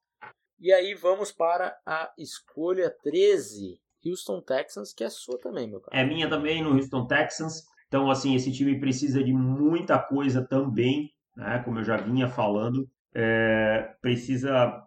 [0.59, 3.79] E aí vamos para a escolha 13.
[4.05, 5.97] Houston Texans, que é sua também, meu cara.
[5.97, 7.63] É minha também no Houston Texans.
[7.87, 11.61] Então, assim, esse time precisa de muita coisa também, né?
[11.63, 12.87] Como eu já vinha falando.
[13.13, 14.81] É, precisa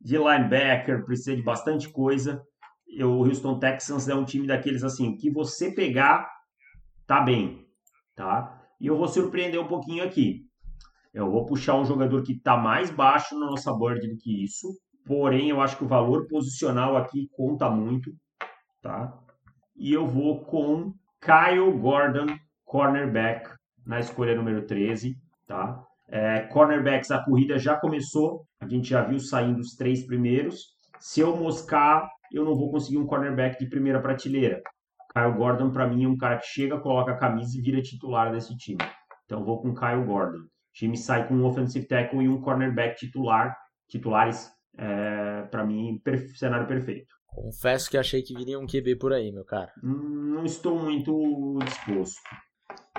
[0.00, 2.42] de linebacker, precisa de bastante coisa.
[3.00, 6.28] o Houston Texans é um time daqueles assim, que você pegar
[7.06, 7.66] tá bem,
[8.16, 8.60] tá?
[8.80, 10.46] E eu vou surpreender um pouquinho aqui.
[11.12, 14.68] Eu vou puxar um jogador que está mais baixo na nossa board do que isso,
[15.04, 18.10] porém eu acho que o valor posicional aqui conta muito,
[18.80, 19.12] tá?
[19.76, 22.26] E eu vou com Kyle Gordon,
[22.64, 23.50] cornerback,
[23.84, 25.84] na escolha número 13, tá?
[26.12, 30.76] É, cornerbacks, a corrida já começou, a gente já viu saindo os três primeiros.
[31.00, 34.60] Se eu moscar, eu não vou conseguir um cornerback de primeira prateleira.
[35.10, 38.30] Kyle Gordon, para mim, é um cara que chega, coloca a camisa e vira titular
[38.30, 38.78] desse time.
[39.24, 40.38] Então, vou com Kyle Gordon.
[40.38, 43.56] O time sai com um offensive tackle e um cornerback titular.
[43.88, 45.98] Titulares, é, para mim,
[46.34, 47.12] cenário perfeito.
[47.26, 49.72] Confesso que achei que viria um QB por aí, meu cara.
[49.82, 52.20] Hum, não estou muito disposto.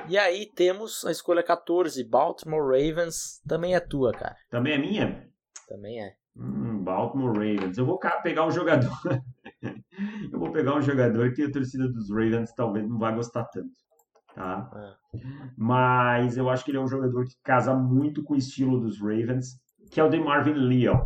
[0.07, 3.41] E aí temos a escolha 14, Baltimore Ravens.
[3.47, 4.35] Também é tua, cara.
[4.49, 5.29] Também é minha?
[5.67, 6.13] Também é.
[6.35, 7.77] Hum, Baltimore Ravens.
[7.77, 8.91] Eu vou pegar um jogador.
[10.31, 13.71] eu vou pegar um jogador que a torcida dos Ravens talvez não vai gostar tanto.
[14.33, 14.69] Tá?
[15.13, 15.19] É.
[15.55, 18.99] Mas eu acho que ele é um jogador que casa muito com o estilo dos
[18.99, 19.59] Ravens,
[19.91, 21.05] que é o de Marvin Leo.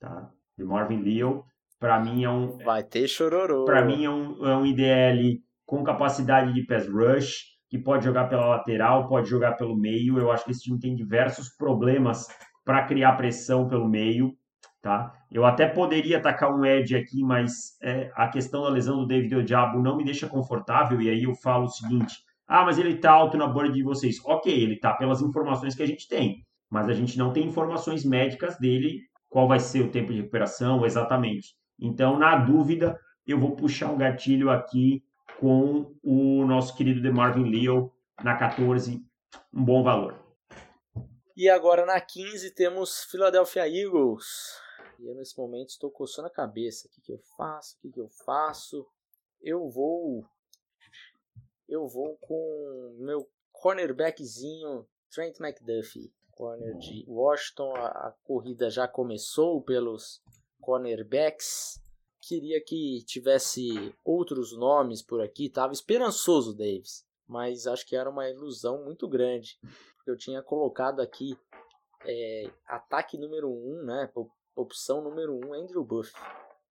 [0.00, 0.30] Tá?
[0.56, 1.44] De Marvin Leo.
[1.78, 2.56] Para mim é um.
[2.58, 3.64] Vai ter chororô.
[3.64, 8.28] Para mim é um, é um IDL com capacidade de pass rush, que pode jogar
[8.28, 10.18] pela lateral, pode jogar pelo meio.
[10.18, 12.28] Eu acho que esse time tem diversos problemas
[12.66, 14.36] para criar pressão pelo meio.
[14.82, 15.10] Tá?
[15.30, 19.36] Eu até poderia atacar um Ed aqui, mas é, a questão da lesão do David
[19.36, 22.14] Odiabo não me deixa confortável, e aí eu falo o seguinte:
[22.46, 24.16] ah, mas ele tá alto na board de vocês.
[24.26, 28.04] Ok, ele tá pelas informações que a gente tem, mas a gente não tem informações
[28.04, 31.54] médicas dele, qual vai ser o tempo de recuperação exatamente.
[31.80, 35.02] Então, na dúvida, eu vou puxar um gatilho aqui
[35.42, 39.04] com o nosso querido DeMarvin Leo na 14,
[39.52, 40.16] um bom valor.
[41.36, 44.56] E agora na 15 temos Philadelphia Eagles.
[45.00, 46.86] E eu nesse momento estou coçando a cabeça.
[46.86, 47.76] O que, que eu faço?
[47.76, 48.86] O que, que eu faço?
[49.42, 50.24] Eu vou.
[51.68, 56.14] Eu vou com meu cornerbackzinho Trent McDuffie.
[56.30, 57.74] Corner de Washington.
[57.74, 60.22] A, a corrida já começou pelos
[60.60, 61.81] cornerbacks.
[62.22, 65.50] Queria que tivesse outros nomes por aqui.
[65.50, 67.04] Tava esperançoso, Davis.
[67.26, 69.58] Mas acho que era uma ilusão muito grande.
[70.06, 71.36] Eu tinha colocado aqui
[72.04, 74.10] é, ataque número 1, um, né?
[74.54, 76.12] opção número 1, um, Andrew Buff.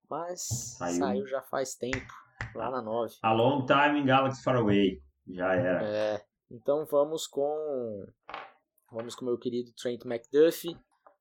[0.08, 0.42] Mas
[0.78, 0.98] saiu.
[0.98, 2.12] saiu já faz tempo,
[2.54, 3.16] lá na 9.
[3.22, 5.02] A long time in Galaxy Far Away.
[5.26, 5.84] Já era.
[5.86, 6.24] É.
[6.50, 8.06] Então vamos com.
[8.90, 10.78] Vamos com meu querido Trent McDuffie.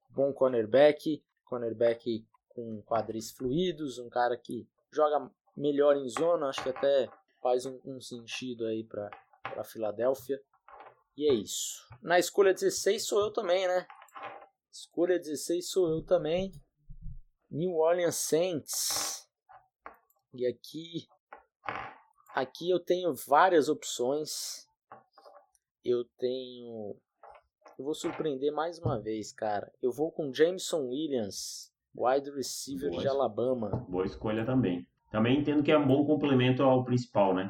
[0.10, 1.24] Bom cornerback.
[1.46, 3.98] Cornerback com quadris fluidos.
[3.98, 6.48] Um cara que joga melhor em zona.
[6.48, 7.10] Acho que até
[7.42, 10.42] faz um, um sentido aí para Filadélfia.
[11.18, 11.88] E é isso.
[12.02, 13.86] Na escolha 16 sou eu também, né?
[14.72, 16.52] Escolha 16 sou eu também.
[17.50, 19.28] New Orleans Saints.
[20.34, 21.08] E aqui
[22.34, 24.66] aqui eu tenho várias opções.
[25.84, 26.96] Eu tenho
[27.78, 29.74] eu vou surpreender mais uma vez, cara.
[29.82, 33.70] Eu vou com Jameson Williams, wide receiver Boa de Alabama.
[33.90, 34.86] Boa escolha também.
[35.12, 37.50] Também entendo que é um bom complemento ao principal, né?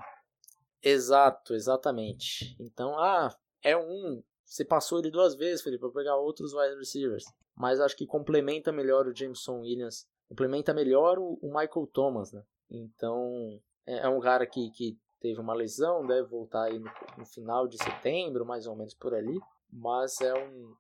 [0.82, 2.56] Exato, exatamente.
[2.60, 7.24] Então, ah, é um você passou ele duas vezes, Felipe, para pegar outros wide receivers.
[7.56, 12.44] Mas acho que complementa melhor o Jameson Williams, complementa melhor o, o Michael Thomas, né?
[12.70, 17.26] Então, é, é, um cara que, que teve uma lesão, deve voltar aí no, no,
[17.26, 19.40] final de setembro, mais ou menos por ali.
[19.72, 20.74] Mas é um,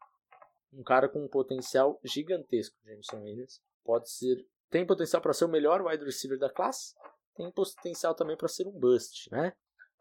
[0.74, 3.62] um cara com um potencial gigantesco, Jameson Williams.
[3.84, 4.46] Pode ser.
[4.70, 6.94] Tem potencial para ser o melhor wide receiver da classe,
[7.36, 9.54] tem potencial também para ser um bust, né?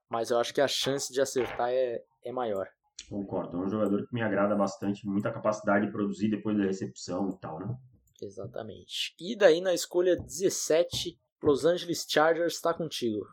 [0.09, 2.68] Mas eu acho que a chance de acertar é, é maior.
[3.09, 3.56] Concordo.
[3.56, 7.40] É um jogador que me agrada bastante, muita capacidade de produzir depois da recepção e
[7.40, 7.74] tal, né?
[8.22, 9.14] Exatamente.
[9.18, 13.24] E daí na escolha 17, Los Angeles Chargers está contigo.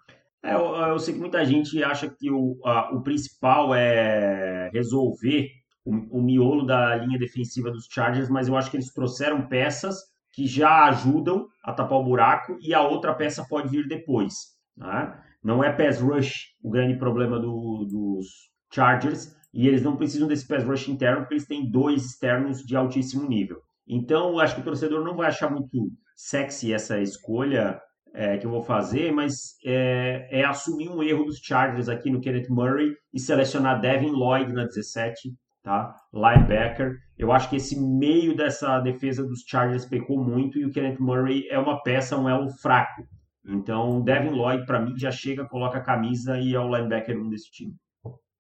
[0.44, 5.50] É, eu, eu, sei que muita gente acha que o, a, o principal é resolver
[5.88, 9.96] o, o, miolo da linha defensiva dos Chargers, mas eu acho que eles trouxeram peças
[10.34, 14.34] que já ajudam a tapar o buraco e a outra peça pode vir depois.
[14.76, 15.18] Né?
[15.42, 18.28] Não é pass rush o grande problema do, dos
[18.72, 22.76] Chargers, e eles não precisam desse pass rush interno porque eles têm dois externos de
[22.76, 23.62] altíssimo nível.
[23.88, 27.80] Então, acho que o torcedor não vai achar muito sexy essa escolha
[28.14, 32.20] é, que eu vou fazer, mas é, é, assumir um erro dos Chargers aqui no
[32.20, 35.34] Kenneth Murray e selecionar Devin Lloyd na 17,
[35.68, 35.94] tá?
[36.14, 36.98] Linebacker.
[37.18, 41.46] Eu acho que esse meio dessa defesa dos Chargers pecou muito e o Kenneth Murray
[41.50, 43.06] é uma peça, um elo fraco.
[43.46, 47.30] Então, Devin Lloyd, para mim, já chega, coloca a camisa e é o linebacker 1
[47.30, 47.76] desse time.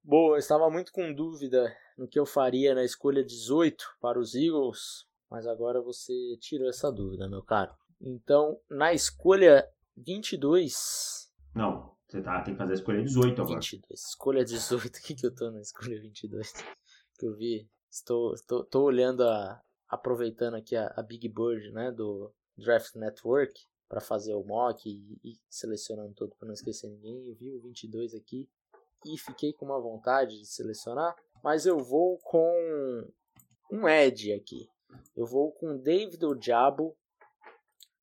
[0.02, 4.34] Boa, eu estava muito com dúvida no que eu faria na escolha 18 para os
[4.34, 7.74] Eagles, mas agora você tirou essa dúvida, meu caro.
[8.00, 11.30] Então, na escolha 22.
[11.54, 13.60] Não, você tá, tem que fazer a escolha 18 agora.
[13.60, 14.00] 22.
[14.00, 14.88] Escolha 18.
[14.98, 16.54] O que, que eu tô na escolha 22?
[17.18, 17.70] Que eu vi.
[17.90, 19.62] Estou, estou, estou olhando a.
[19.90, 21.92] Aproveitando aqui a, a Big Bird, né?
[21.92, 23.54] Do Draft Network.
[23.88, 27.28] para fazer o mock e, e selecionando todo para não esquecer ninguém.
[27.28, 28.50] Eu vi o 22 aqui
[29.06, 33.08] e fiquei com uma vontade de selecionar, mas eu vou com
[33.72, 34.70] um Ed aqui.
[35.16, 36.98] Eu vou com David Ojabo,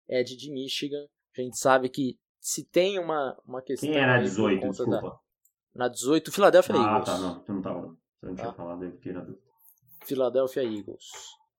[0.08, 1.06] Ed de Michigan.
[1.38, 3.90] A gente sabe que se tem uma, uma questão.
[3.90, 5.02] Quem era 18, desculpa?
[5.02, 5.20] Da,
[5.74, 7.10] na 18, Philadelphia ah, Eagles.
[7.10, 7.98] Ah, tá, não, tu não tava.
[8.44, 8.52] Tá.
[8.52, 9.42] tinha falado aí, fiquei na dúvida.
[10.06, 11.10] Philadelphia Eagles.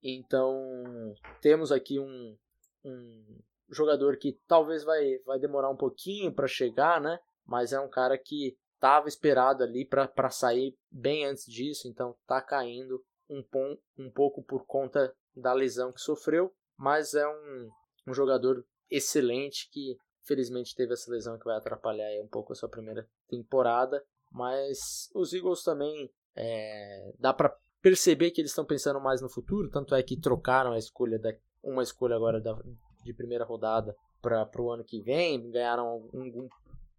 [0.03, 2.37] Então, temos aqui um,
[2.85, 3.38] um
[3.70, 7.18] jogador que talvez vai, vai demorar um pouquinho para chegar, né?
[7.47, 12.42] Mas é um cara que estava esperado ali para sair bem antes disso, então está
[12.42, 17.70] caindo um, pom, um pouco por conta da lesão que sofreu, mas é um,
[18.09, 22.68] um jogador excelente que felizmente teve essa lesão que vai atrapalhar um pouco a sua
[22.68, 29.20] primeira temporada, mas os Eagles também é, dá para perceber que eles estão pensando mais
[29.20, 32.59] no futuro, tanto é que trocaram a escolha da, uma escolha agora da,
[33.05, 36.49] de primeira rodada para o ano que vem, ganharam um,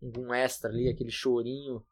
[0.02, 1.84] um, extra ali, aquele chorinho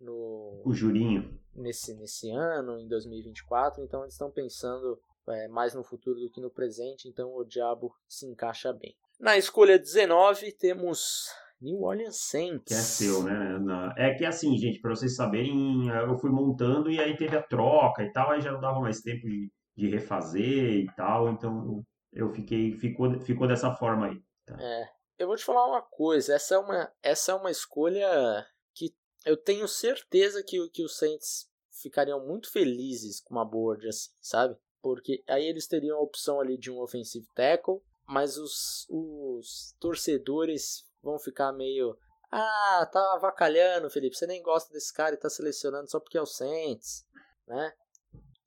[0.00, 3.84] no o jurinho nesse nesse ano, em 2024.
[3.84, 7.06] Então eles estão pensando é, mais no futuro do que no presente.
[7.06, 8.96] Então o diabo se encaixa bem.
[9.20, 11.28] Na escolha 19 temos
[11.62, 12.64] New Orleans Saints.
[12.66, 13.58] Que é seu, né?
[13.96, 18.02] É que assim, gente, para vocês saberem, eu fui montando e aí teve a troca
[18.02, 22.30] e tal, aí já não dava mais tempo de, de refazer e tal, então eu
[22.30, 24.22] fiquei, ficou, ficou dessa forma aí.
[24.44, 24.56] Tá?
[24.60, 28.44] É, eu vou te falar uma coisa, essa é uma, essa é uma escolha
[28.74, 28.92] que
[29.24, 34.56] eu tenho certeza que, que os Saints ficariam muito felizes com uma board assim, sabe?
[34.82, 40.84] Porque aí eles teriam a opção ali de um offensive tackle, mas os, os torcedores
[41.02, 41.96] vão ficar meio.
[42.30, 44.16] Ah, tá avacalhando, Felipe.
[44.16, 47.06] Você nem gosta desse cara e tá selecionando só porque é o Saints,
[47.46, 47.72] né?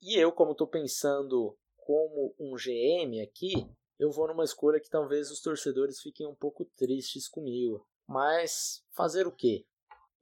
[0.02, 5.30] E eu, como tô pensando como um GM aqui, eu vou numa escolha que talvez
[5.30, 7.86] os torcedores fiquem um pouco tristes comigo.
[8.06, 9.64] Mas fazer o quê?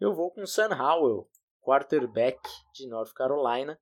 [0.00, 1.28] Eu vou com Sam Howell,
[1.60, 2.38] quarterback
[2.72, 3.78] de North Carolina.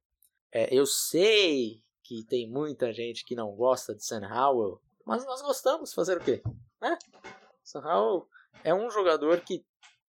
[0.50, 5.42] É, eu sei que tem muita gente que não gosta de Sam Howell, mas nós
[5.42, 5.92] gostamos.
[5.92, 6.42] Fazer o quê?
[6.80, 6.98] Né?
[7.62, 8.28] Sam Howell
[8.64, 9.64] é um jogador que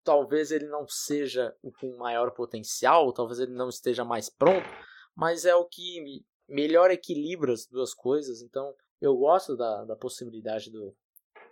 [0.05, 4.67] talvez ele não seja o com maior potencial, talvez ele não esteja mais pronto,
[5.15, 8.43] mas é o que melhor equilibra as duas coisas.
[8.43, 10.95] Então eu gosto da, da possibilidade do,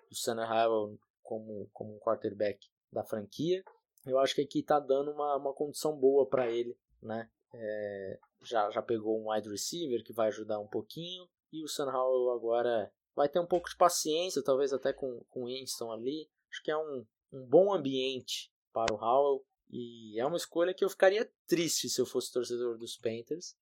[0.09, 2.59] do Sam Howell como, como um quarterback
[2.92, 3.62] da franquia.
[4.07, 7.29] Eu acho que aqui está dando uma, uma condição boa para ele, né?
[7.53, 11.29] É, já, já pegou um wide receiver que vai ajudar um pouquinho.
[11.53, 15.42] E o Sam Howell agora vai ter um pouco de paciência, talvez até com, com
[15.42, 16.29] o Winston ali.
[16.50, 19.44] Acho que é um, um bom ambiente para o Howell.
[19.70, 23.56] E é uma escolha que eu ficaria triste se eu fosse torcedor dos Panthers.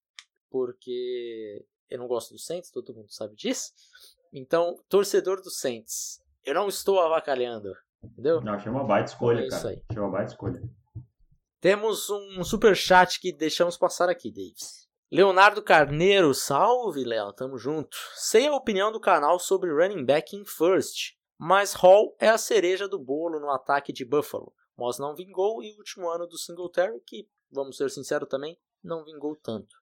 [0.51, 3.73] Porque eu não gosto do Saints, todo mundo sabe disso.
[4.33, 7.75] Então, torcedor do Saints, eu não estou avacalhando.
[8.03, 8.41] Entendeu?
[8.41, 9.83] Não, achei uma baita escolha, é cara.
[9.89, 10.63] Achei uma baita escolha.
[11.61, 14.89] Temos um super chat que deixamos passar aqui, Davis.
[15.11, 17.97] Leonardo Carneiro, salve Léo, tamo junto.
[18.15, 22.89] Sei a opinião do canal sobre running back in first, mas Hall é a cereja
[22.89, 24.53] do bolo no ataque de Buffalo.
[24.77, 29.05] Moss não vingou e o último ano do Singletary, que, vamos ser sinceros também, não
[29.05, 29.77] vingou tanto.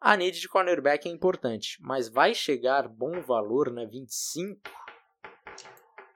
[0.00, 4.60] A need de cornerback é importante, mas vai chegar bom valor na 25?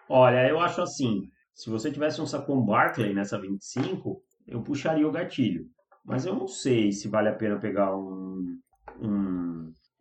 [0.09, 5.13] Olha, eu acho assim, se você tivesse um Saquon Barkley nessa 25, eu puxaria o
[5.13, 5.67] gatilho.
[6.05, 8.59] Mas eu não sei se vale a pena pegar um,
[9.01, 9.36] um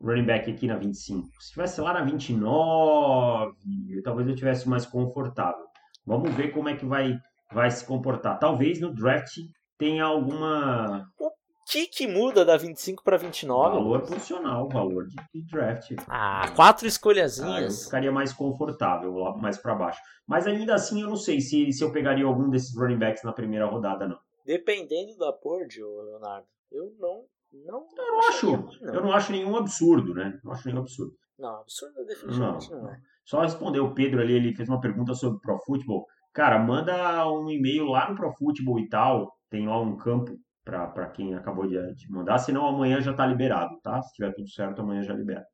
[0.06, 1.28] running back aqui na 25.
[1.40, 5.66] Se tivesse lá na 29, talvez eu tivesse mais confortável.
[6.06, 7.18] Vamos ver como é que vai,
[7.52, 8.38] vai se comportar.
[8.38, 9.38] Talvez no draft
[9.78, 11.10] tenha alguma.
[11.20, 11.32] O
[11.68, 13.76] que, que muda da 25 para 29?
[13.76, 15.96] Valor funcional, valor de, de draft.
[16.08, 17.52] Ah, quatro escolhazinhas.
[17.52, 20.00] Ah, eu ficaria mais confortável lá mais para baixo.
[20.28, 23.34] Mas ainda assim, eu não sei se, se eu pegaria algum desses running backs na
[23.34, 24.20] primeira rodada, não.
[24.46, 27.26] Dependendo da board, Leonardo, eu não.
[27.66, 28.52] Não eu não acho.
[28.52, 28.94] não.
[28.94, 30.40] Eu não acho nenhum absurdo, né?
[30.44, 31.14] Não acho nenhum absurdo.
[31.38, 33.00] Não, absurdo definitivamente não, não é.
[33.26, 36.06] Só responder o Pedro ali, ele fez uma pergunta sobre Pro Football.
[36.34, 39.34] Cara, manda um e-mail lá no Pro Football e tal.
[39.50, 43.80] Tem lá um campo para quem acabou de, de mandar, senão amanhã já está liberado,
[43.84, 44.02] tá?
[44.02, 45.46] Se tiver tudo certo, amanhã já libera.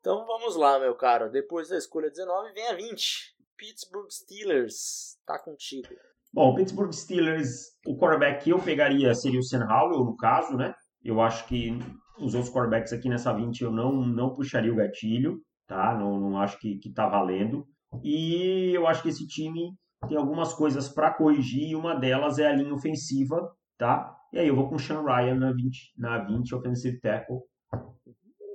[0.00, 1.30] Então vamos lá, meu caro.
[1.30, 3.36] Depois da escolha 19, vem a 20.
[3.56, 5.88] Pittsburgh Steelers, tá contigo.
[6.32, 10.56] Bom, o Pittsburgh Steelers, o quarterback que eu pegaria seria o Sam Howell, no caso,
[10.56, 10.74] né?
[11.06, 11.78] Eu acho que
[12.18, 15.96] os outros quarterbacks aqui nessa 20 eu não, não puxaria o gatilho, tá?
[15.96, 17.66] Não, não acho que, que tá valendo.
[18.02, 19.72] E eu acho que esse time
[20.08, 24.14] tem algumas coisas para corrigir e uma delas é a linha ofensiva, tá?
[24.32, 27.38] E aí eu vou com o Sean Ryan na 20, na 20 offensive tackle,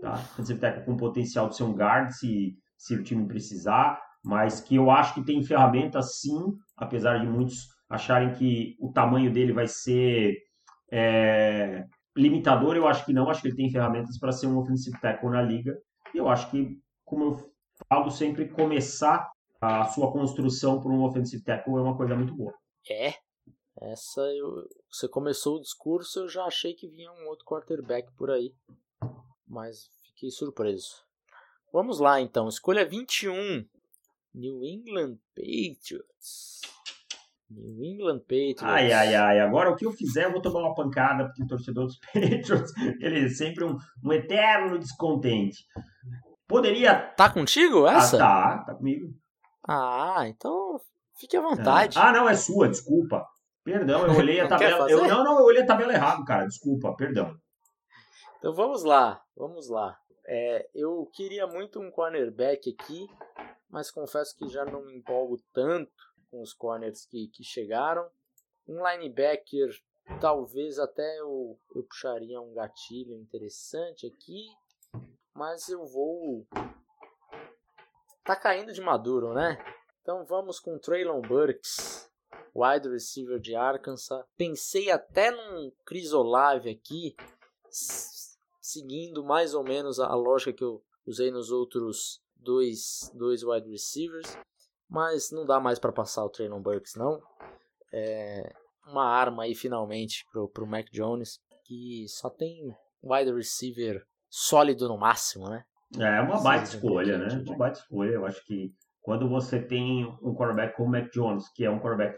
[0.01, 0.13] tá?
[0.13, 4.75] Offensive tackle com potencial de ser um guard se, se o time precisar mas que
[4.75, 9.67] eu acho que tem ferramentas sim, apesar de muitos acharem que o tamanho dele vai
[9.67, 10.35] ser
[10.91, 11.83] é,
[12.15, 15.29] limitador, eu acho que não, acho que ele tem ferramentas para ser um offensive tackle
[15.29, 15.77] na liga.
[16.13, 17.51] E eu acho que, como eu
[17.89, 22.53] falo sempre, começar a sua construção por um offensive tackle é uma coisa muito boa.
[22.89, 23.13] É,
[23.79, 28.31] essa eu, você começou o discurso, eu já achei que vinha um outro quarterback por
[28.31, 28.53] aí,
[29.47, 31.03] mas fiquei surpreso.
[31.71, 33.65] Vamos lá então, escolha 21.
[34.33, 36.61] New England Patriots.
[37.55, 38.63] New England Patriots.
[38.63, 39.39] Ai, ai, ai.
[39.39, 42.71] Agora o que eu fizer, eu vou tomar uma pancada, porque o torcedor dos Patriots,
[42.99, 45.65] ele é sempre um, um eterno descontente.
[46.47, 46.95] Poderia.
[46.95, 48.17] Tá contigo essa?
[48.17, 49.13] Ah, tá, tá comigo.
[49.67, 50.79] Ah, então
[51.19, 51.97] fique à vontade.
[51.99, 53.25] Ah, não, é sua, desculpa.
[53.63, 54.89] Perdão, eu olhei a tabela.
[54.89, 56.47] Eu, não, não, eu olhei a tabela errado, cara.
[56.47, 57.35] Desculpa, perdão.
[58.39, 59.95] Então vamos lá, vamos lá.
[60.27, 63.07] É, eu queria muito um cornerback aqui
[63.71, 65.91] mas confesso que já não me empolgo tanto
[66.31, 68.09] com os corners que, que chegaram.
[68.67, 69.69] Um linebacker,
[70.19, 74.47] talvez até eu, eu puxaria um gatilho interessante aqui,
[75.35, 76.47] mas eu vou.
[78.23, 79.57] Tá caindo de maduro, né?
[80.01, 82.09] Então vamos com Traylon Burks,
[82.55, 84.25] wide receiver de Arkansas.
[84.37, 87.15] Pensei até num Crisolave aqui,
[88.61, 94.37] seguindo mais ou menos a lógica que eu usei nos outros dois, dois wide receivers,
[94.91, 97.21] mas não dá mais para passar o Traylon Burks não.
[97.93, 98.53] É
[98.85, 104.97] uma arma aí finalmente pro, pro Mac Jones, que só tem wide receiver sólido no
[104.97, 105.63] máximo, né?
[105.97, 107.43] É uma baita escolha, né?
[107.47, 108.11] Uma baita escolha.
[108.11, 111.79] Eu acho que quando você tem um quarterback como o Mac Jones, que é um
[111.79, 112.15] quarterback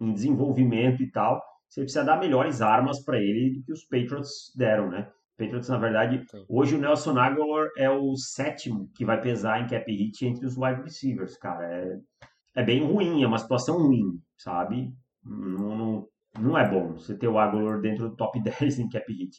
[0.00, 4.52] em desenvolvimento e tal, você precisa dar melhores armas para ele do que os Patriots
[4.56, 5.10] deram, né?
[5.40, 6.44] Patriots, na verdade, Sim.
[6.48, 10.56] hoje o Nelson Aguilar é o sétimo que vai pesar em cap hit entre os
[10.58, 11.64] wide receivers, cara.
[11.66, 14.92] É, é bem ruim, é uma situação ruim, sabe?
[15.24, 19.10] Não, não, não é bom você ter o Aguilar dentro do top 10 em cap
[19.10, 19.38] hit.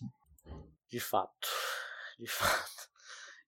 [0.89, 1.47] De fato,
[2.19, 2.89] de fato.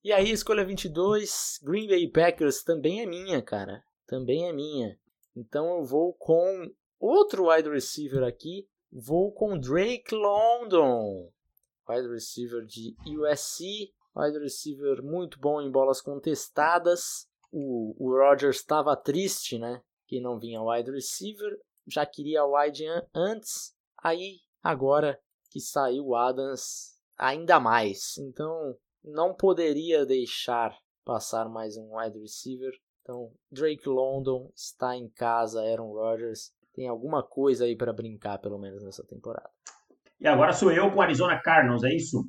[0.03, 3.83] E aí, escolha 22, Green Bay Packers também é minha, cara.
[4.05, 4.97] Também é minha.
[5.35, 8.67] Então eu vou com outro wide receiver aqui.
[8.91, 11.32] Vou com Drake London
[11.87, 17.27] wide receiver de USC, wide receiver muito bom em bolas contestadas.
[17.51, 19.81] O, o Rodgers estava triste, né?
[20.07, 21.57] Que não vinha wide receiver,
[21.87, 25.19] já queria wide antes, aí agora
[25.49, 28.17] que saiu o Adams, ainda mais.
[28.17, 32.73] Então não poderia deixar passar mais um wide receiver.
[33.01, 38.57] Então Drake London está em casa, Aaron Rodgers tem alguma coisa aí para brincar pelo
[38.57, 39.49] menos nessa temporada.
[40.19, 42.23] E agora sou eu com o Arizona Cardinals, é isso?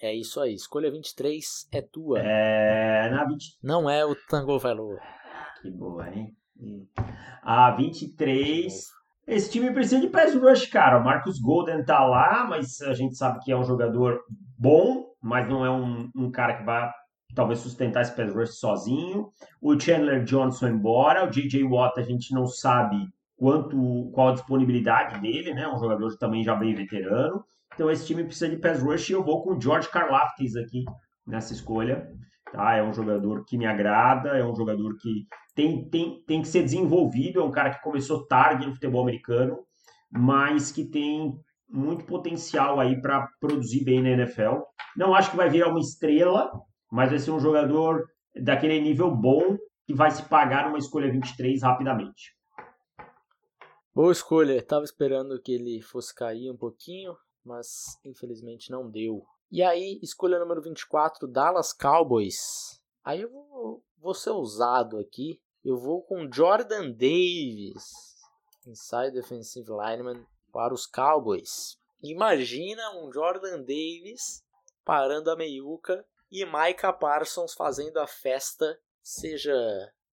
[0.00, 0.54] É isso aí.
[0.54, 2.18] Escolha 23 é tua.
[2.18, 3.08] É.
[3.10, 3.58] Na 20...
[3.62, 4.98] Não é o Tango Valor.
[5.60, 6.34] Que boa, hein?
[7.42, 8.72] A 23.
[9.26, 10.98] Esse time precisa de pass rush, cara.
[10.98, 14.20] O Marcus Golden tá lá, mas a gente sabe que é um jogador
[14.58, 16.90] bom, mas não é um, um cara que vai
[17.34, 19.30] talvez sustentar esse pass rush sozinho.
[19.60, 21.24] O Chandler Johnson embora.
[21.24, 22.96] O DJ Watt a gente não sabe
[23.42, 25.66] quanto qual a disponibilidade dele, né?
[25.66, 27.42] Um jogador também já bem veterano.
[27.74, 30.84] Então esse time precisa de pass rush e eu vou com o George Karlaftis aqui
[31.26, 32.08] nessa escolha.
[32.52, 32.76] Tá?
[32.76, 35.26] É um jogador que me agrada, é um jogador que
[35.56, 39.58] tem, tem, tem que ser desenvolvido, é um cara que começou tarde no futebol americano,
[40.08, 41.34] mas que tem
[41.68, 44.60] muito potencial aí para produzir bem na NFL.
[44.96, 46.48] Não acho que vai virar uma estrela,
[46.92, 48.04] mas vai ser um jogador
[48.40, 52.40] daquele nível bom que vai se pagar numa escolha 23 rapidamente.
[53.94, 57.14] Boa escolha, tava esperando que ele fosse cair um pouquinho,
[57.44, 59.22] mas infelizmente não deu.
[59.50, 62.80] E aí, escolha número 24, Dallas Cowboys.
[63.04, 68.16] Aí eu vou, vou ser ousado aqui, eu vou com Jordan Davis,
[68.66, 71.76] inside defensive lineman para os Cowboys.
[72.02, 74.42] Imagina um Jordan Davis
[74.86, 79.52] parando a meiuca e Micah Parsons fazendo a festa, seja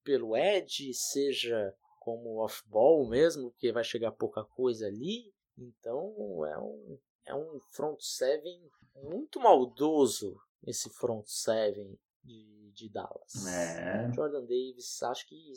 [0.03, 5.33] pelo edge, seja como off-ball mesmo, porque vai chegar pouca coisa ali.
[5.57, 13.45] Então é um, é um front seven muito maldoso esse front seven de, de Dallas.
[13.47, 14.11] É.
[14.13, 15.53] Jordan Davis, acho que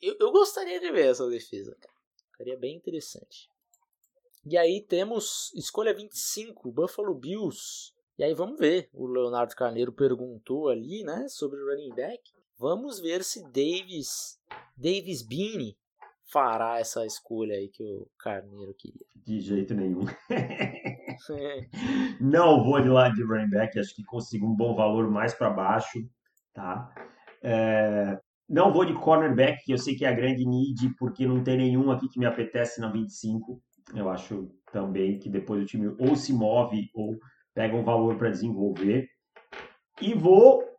[0.00, 1.94] eu, eu gostaria de ver essa defesa, cara.
[2.32, 3.50] Ficaria bem interessante.
[4.46, 7.92] E aí temos escolha 25, Buffalo Bills.
[8.16, 8.88] E aí vamos ver.
[8.92, 12.32] O Leonardo Carneiro perguntou ali, né, sobre o running back.
[12.60, 14.38] Vamos ver se Davis,
[14.76, 15.78] Davis Beanie
[16.30, 19.00] fará essa escolha aí que o Carneiro queria.
[19.16, 20.04] De jeito nenhum.
[22.20, 25.48] Não vou de lado de running back, acho que consigo um bom valor mais para
[25.48, 26.06] baixo,
[26.52, 26.92] tá?
[27.42, 28.20] É...
[28.46, 31.56] Não vou de cornerback, que eu sei que é a grande need, porque não tem
[31.56, 33.62] nenhum aqui que me apetece na 25.
[33.94, 37.16] Eu acho também que depois o time ou se move ou
[37.54, 39.08] pega um valor para desenvolver.
[40.02, 40.69] E vou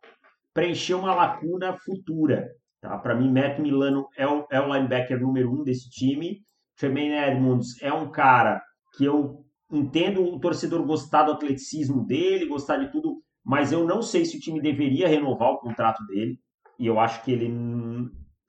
[0.54, 2.48] preencher uma lacuna futura.
[2.80, 2.98] Tá?
[2.98, 6.40] Para mim, Matt Milano é o, é o linebacker número um desse time.
[6.76, 8.60] Tremaine Edmonds é um cara
[8.96, 14.02] que eu entendo o torcedor gostar do atleticismo dele, gostar de tudo, mas eu não
[14.02, 16.38] sei se o time deveria renovar o contrato dele.
[16.78, 17.50] E eu acho que ele,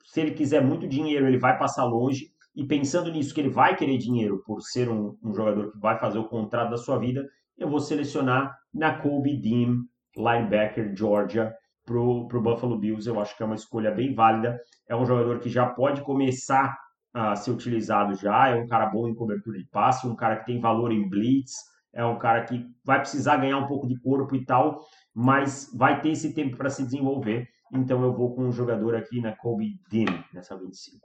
[0.06, 2.28] se ele quiser muito dinheiro, ele vai passar longe.
[2.56, 5.98] E pensando nisso, que ele vai querer dinheiro por ser um, um jogador que vai
[5.98, 7.26] fazer o contrato da sua vida,
[7.58, 9.84] eu vou selecionar na Kobe Dean,
[10.16, 11.54] linebacker Georgia,
[11.86, 13.08] pro, pro Buffalo Bills.
[13.08, 14.60] Eu acho que é uma escolha bem válida.
[14.88, 16.76] É um jogador que já pode começar
[17.14, 18.50] a ser utilizado já.
[18.50, 21.54] É um cara bom em cobertura de passe, um cara que tem valor em blitz.
[21.94, 24.80] É um cara que vai precisar ganhar um pouco de corpo e tal,
[25.14, 27.48] mas vai ter esse tempo para se desenvolver.
[27.72, 30.98] Então eu vou com um jogador aqui na Kobe Dean, nessa 25.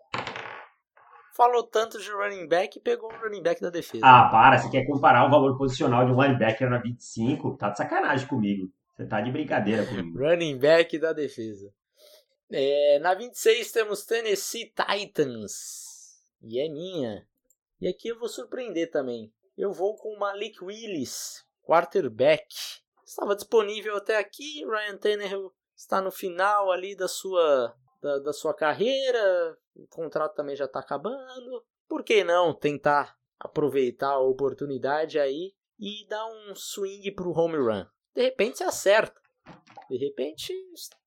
[1.36, 4.04] Falou tanto de running back e pegou o running back da defesa.
[4.04, 7.56] Ah, para, você quer comparar o valor posicional de um linebacker na 25?
[7.56, 8.68] Tá de sacanagem comigo.
[8.98, 10.18] Você tá de brincadeira comigo.
[10.18, 11.72] running back da defesa.
[12.50, 16.18] É, na 26 temos Tennessee Titans.
[16.42, 17.24] E é minha.
[17.80, 19.32] E aqui eu vou surpreender também.
[19.56, 22.48] Eu vou com Malik Willis, quarterback.
[23.06, 24.64] Estava disponível até aqui.
[24.66, 29.56] Ryan Tannehill está no final ali da sua, da, da sua carreira.
[29.76, 31.64] O contrato também já está acabando.
[31.86, 37.58] Por que não tentar aproveitar a oportunidade aí e dar um swing para o home
[37.58, 37.86] run?
[38.18, 39.14] De repente você acerta.
[39.88, 40.52] De repente,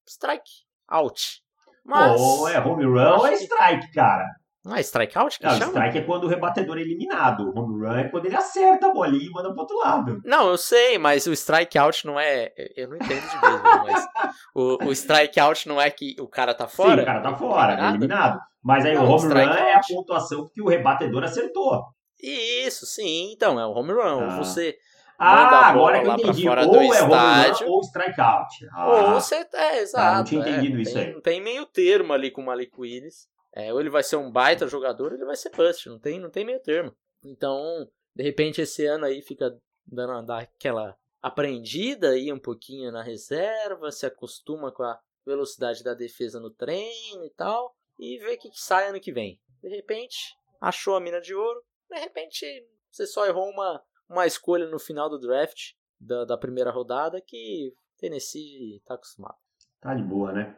[0.08, 0.50] strike
[0.88, 1.44] out.
[1.84, 2.22] Mas.
[2.22, 4.26] Ou é home run ou é strike, cara.
[4.64, 5.72] Não é strikeout que não, chama?
[5.72, 7.50] strike é quando o rebatedor é eliminado.
[7.50, 10.22] O home run é quando ele acerta a bolinha e manda pro outro lado.
[10.24, 12.54] Não, eu sei, mas o strikeout não é.
[12.78, 14.08] Eu não entendo de mesmo, mas.
[14.56, 16.96] O, o strikeout não é que o cara tá fora?
[16.96, 17.96] Sim, o cara tá fora, eliminado.
[17.96, 18.40] eliminado.
[18.64, 21.84] Mas aí não, o home run é a pontuação que o rebatedor acertou.
[22.24, 24.30] Isso, sim, então, é o home run.
[24.30, 24.38] Ah.
[24.38, 24.78] Você.
[25.24, 26.50] Ah, agora que eu entendi.
[26.50, 28.68] Ou é estádio, run ou strikeout.
[28.72, 28.90] Ah.
[28.90, 29.48] Ou você.
[29.54, 30.06] É, exato.
[30.06, 31.22] Ah, não tinha entendido é, isso tem, aí.
[31.22, 33.30] Tem meio termo ali com o Malik Willis.
[33.54, 36.20] É, ou ele vai ser um baita jogador, ou ele vai ser bust, não tem,
[36.20, 36.96] não tem meio termo.
[37.24, 39.56] Então, de repente esse ano aí fica
[39.86, 46.40] dando aquela aprendida aí um pouquinho na reserva, se acostuma com a velocidade da defesa
[46.40, 49.40] no treino e tal, e vê o que, que sai ano que vem.
[49.62, 52.46] De repente, achou a mina de ouro, de repente
[52.90, 57.74] você só errou uma, uma escolha no final do draft da, da primeira rodada que
[57.98, 59.38] Tennessee tá acostumado.
[59.80, 60.56] Tá de boa, né?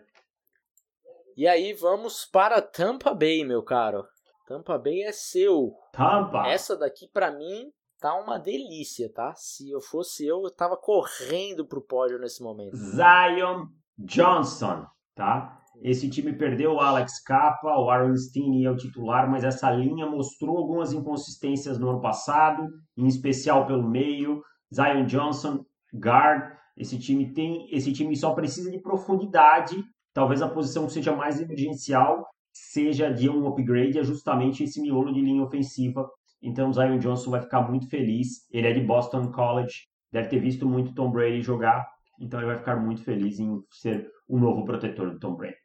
[1.37, 4.05] E aí vamos para Tampa Bay, meu caro.
[4.47, 5.73] Tampa Bay é seu.
[5.91, 6.47] Tampa.
[6.47, 9.33] Essa daqui para mim tá uma delícia, tá?
[9.35, 12.75] Se eu fosse eu, eu tava correndo pro pódio nesse momento.
[12.75, 14.85] Zion Johnson,
[15.15, 15.62] tá?
[15.81, 20.05] Esse time perdeu o Alex Capa, o Aaron Steen é o titular, mas essa linha
[20.05, 22.67] mostrou algumas inconsistências no ano passado,
[22.97, 24.41] em especial pelo meio.
[24.73, 25.63] Zion Johnson,
[25.93, 26.53] guard.
[26.77, 29.75] Esse time tem, esse time só precisa de profundidade
[30.13, 35.11] talvez a posição que seja mais emergencial seja de um upgrade, é justamente esse miolo
[35.11, 36.07] de linha ofensiva.
[36.41, 38.47] Então o Zion Johnson vai ficar muito feliz.
[38.51, 41.83] Ele é de Boston College, deve ter visto muito Tom Brady jogar,
[42.19, 45.62] então ele vai ficar muito feliz em ser o novo protetor do Tom Brady.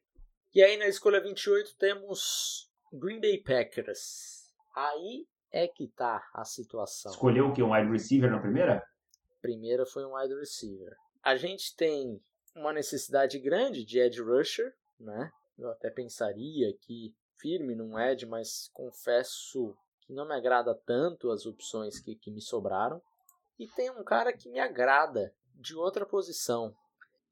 [0.55, 4.53] E aí na escolha 28 temos Green Bay Packers.
[4.75, 7.13] Aí é que tá a situação.
[7.13, 7.63] Escolheu o que?
[7.63, 8.83] Um wide receiver na primeira?
[9.41, 10.95] Primeira foi um wide receiver.
[11.23, 12.21] A gente tem
[12.55, 15.31] uma necessidade grande de edge rusher, né?
[15.59, 21.47] Eu até pensaria que firme num edge, mas confesso que não me agrada tanto as
[21.47, 23.03] opções que, que me sobraram.
[23.59, 26.75] E tem um cara que me agrada de outra posição.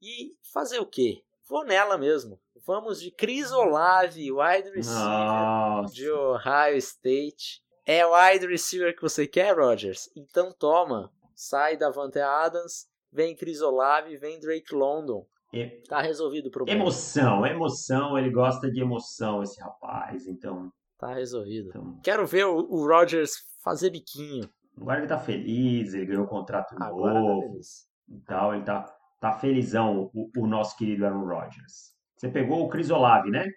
[0.01, 1.23] E fazer o quê?
[1.49, 2.39] Vou nela mesmo.
[2.65, 5.93] Vamos de Chris Olave, wide receiver Nossa.
[5.93, 7.61] de Ohio State.
[7.85, 10.09] É o wide receiver que você quer, Rogers?
[10.15, 11.11] Então toma.
[11.33, 15.25] Sai da Vante Adams vem Chris Olave, vem Drake London.
[15.53, 15.81] É.
[15.87, 16.81] Tá resolvido o problema.
[16.81, 20.71] Emoção, emoção, ele gosta de emoção, esse rapaz, então.
[20.97, 21.69] Tá resolvido.
[21.69, 21.99] Então...
[22.03, 23.31] Quero ver o, o Rogers
[23.63, 24.49] fazer biquinho.
[24.79, 27.41] Agora ele tá feliz, ele ganhou um contrato Agora tá novo.
[27.41, 27.87] Tá feliz.
[28.09, 31.95] Então ele tá, tá felizão, o, o nosso querido Aaron Rodgers.
[32.15, 33.47] Você pegou o Chris Olave, né?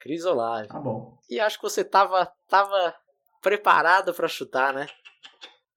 [0.00, 0.68] Chris Olave.
[0.68, 1.16] Tá bom.
[1.28, 2.94] E acho que você tava, tava
[3.42, 4.86] preparado para chutar, né?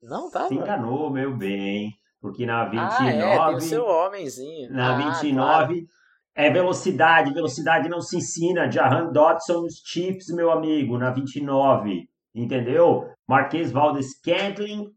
[0.02, 0.48] Não tava?
[0.48, 1.94] Se enganou, meu bem.
[2.22, 3.04] Porque na 29.
[3.04, 4.72] Ah, é, tem o seu homenzinho.
[4.72, 5.88] Na ah, 29 claro.
[6.36, 7.34] é velocidade.
[7.34, 8.70] Velocidade não se ensina.
[8.70, 12.10] Jahan Dodson nos chips, meu amigo, na 29.
[12.36, 13.10] Entendeu?
[13.28, 14.92] Marquês Valdes Cantling,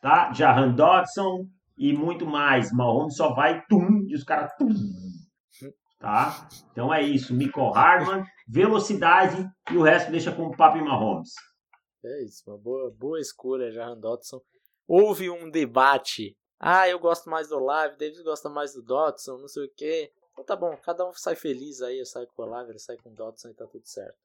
[0.00, 0.32] tá?
[0.32, 1.46] Jahan Dodson
[1.76, 2.72] e muito mais.
[2.72, 4.68] Mahomes só vai tum e os caras tum.
[5.98, 6.48] Tá?
[6.72, 7.34] Então é isso.
[7.34, 11.30] Michael Harman, velocidade e o resto deixa com o Papi Mahomes.
[12.04, 14.40] É isso, uma boa, boa escolha, Jahan Dodson.
[14.86, 19.48] Houve um debate ah, eu gosto mais do Olave, Davis gosta mais do Dotson, não
[19.48, 20.10] sei o que.
[20.32, 22.96] Então tá bom, cada um sai feliz aí, eu saio com o Olave, ele sai
[22.96, 24.16] com o Dotson e tá tudo certo.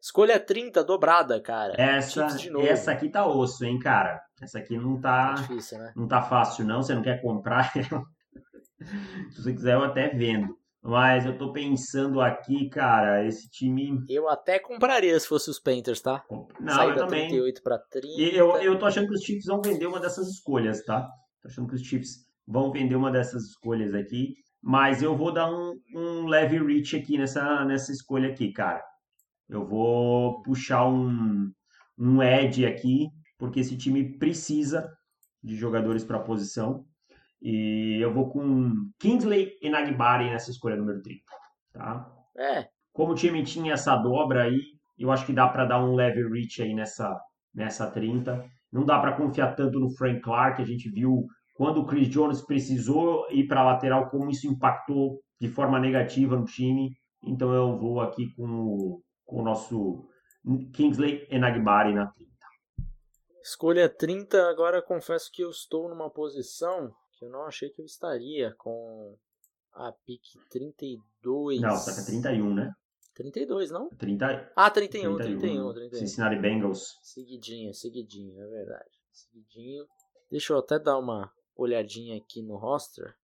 [0.00, 1.74] Escolha 30, dobrada, cara.
[1.76, 2.26] Essa,
[2.62, 4.20] essa aqui tá osso, hein, cara.
[4.42, 5.34] Essa aqui não tá.
[5.38, 5.92] É difícil, né?
[5.96, 6.82] Não tá fácil, não.
[6.82, 7.72] Você não quer comprar.
[9.30, 10.56] Se você quiser, eu até vendo.
[10.82, 14.04] Mas eu tô pensando aqui, cara, esse time.
[14.06, 16.22] Eu até compraria se fosse os Panthers, tá?
[16.60, 17.28] Não, eu da também.
[17.28, 18.20] 38 pra 30.
[18.20, 21.08] E eu, eu tô achando que os Chiefs vão vender uma dessas escolhas, tá?
[21.40, 24.34] Tô achando que os Chiefs vão vender uma dessas escolhas aqui.
[24.62, 28.82] Mas eu vou dar um, um leve reach aqui nessa, nessa escolha aqui, cara.
[29.48, 31.50] Eu vou puxar um,
[31.98, 34.90] um edge aqui, porque esse time precisa
[35.42, 36.84] de jogadores para a posição.
[37.42, 41.22] E eu vou com Kingsley Enagbari nessa escolha número 30.
[41.72, 42.10] tá?
[42.38, 42.66] É.
[42.92, 44.60] Como o time tinha essa dobra aí,
[44.98, 47.20] eu acho que dá para dar um leve reach aí nessa,
[47.54, 48.44] nessa 30.
[48.72, 52.42] Não dá para confiar tanto no Frank Clark, a gente viu quando o Chris Jones
[52.42, 56.90] precisou ir para a lateral, como isso impactou de forma negativa no time.
[57.22, 60.08] Então eu vou aqui com o, com o nosso
[60.72, 62.34] Kingsley Enagbari na 30.
[63.42, 67.84] Escolha 30, agora confesso que eu estou numa posição que eu não achei que eu
[67.84, 69.16] estaria com
[69.74, 71.60] a pick 32.
[71.60, 72.74] Não, tá com 31, né?
[73.14, 73.88] 32, não?
[73.90, 75.98] 30, ah, 31, 31, 31, 31.
[75.98, 76.98] Cincinnati Bengals.
[77.02, 78.90] Seguidinho, seguidinho, é verdade.
[79.12, 79.86] Seguidinho.
[80.30, 83.14] Deixa eu até dar uma olhadinha aqui no roster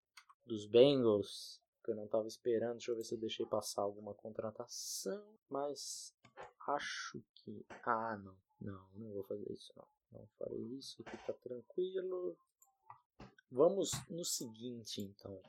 [0.47, 2.75] dos Bengals, que eu não estava esperando.
[2.75, 6.15] Deixa eu ver se eu deixei passar alguma contratação, mas
[6.69, 7.65] acho que...
[7.85, 8.37] Ah, não.
[8.61, 9.87] Não, não vou fazer isso não.
[10.13, 12.37] Não farei isso, tá tranquilo.
[13.51, 15.41] Vamos no seguinte, então.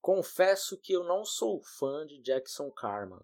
[0.00, 3.20] Confesso que eu não sou fã de Jackson Carman,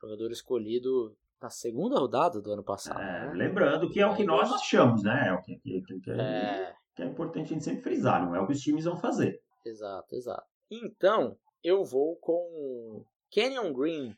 [0.00, 3.00] jogador escolhido na segunda rodada do ano passado.
[3.00, 3.32] É, né?
[3.32, 5.28] Lembrando que é o que nós achamos, né?
[5.28, 6.74] É o que, que, que, que, é...
[6.94, 9.42] que é importante a gente sempre frisar, não é o que os times vão fazer.
[9.64, 10.46] Exato, exato.
[10.70, 14.16] Então, eu vou com Kenyon Green,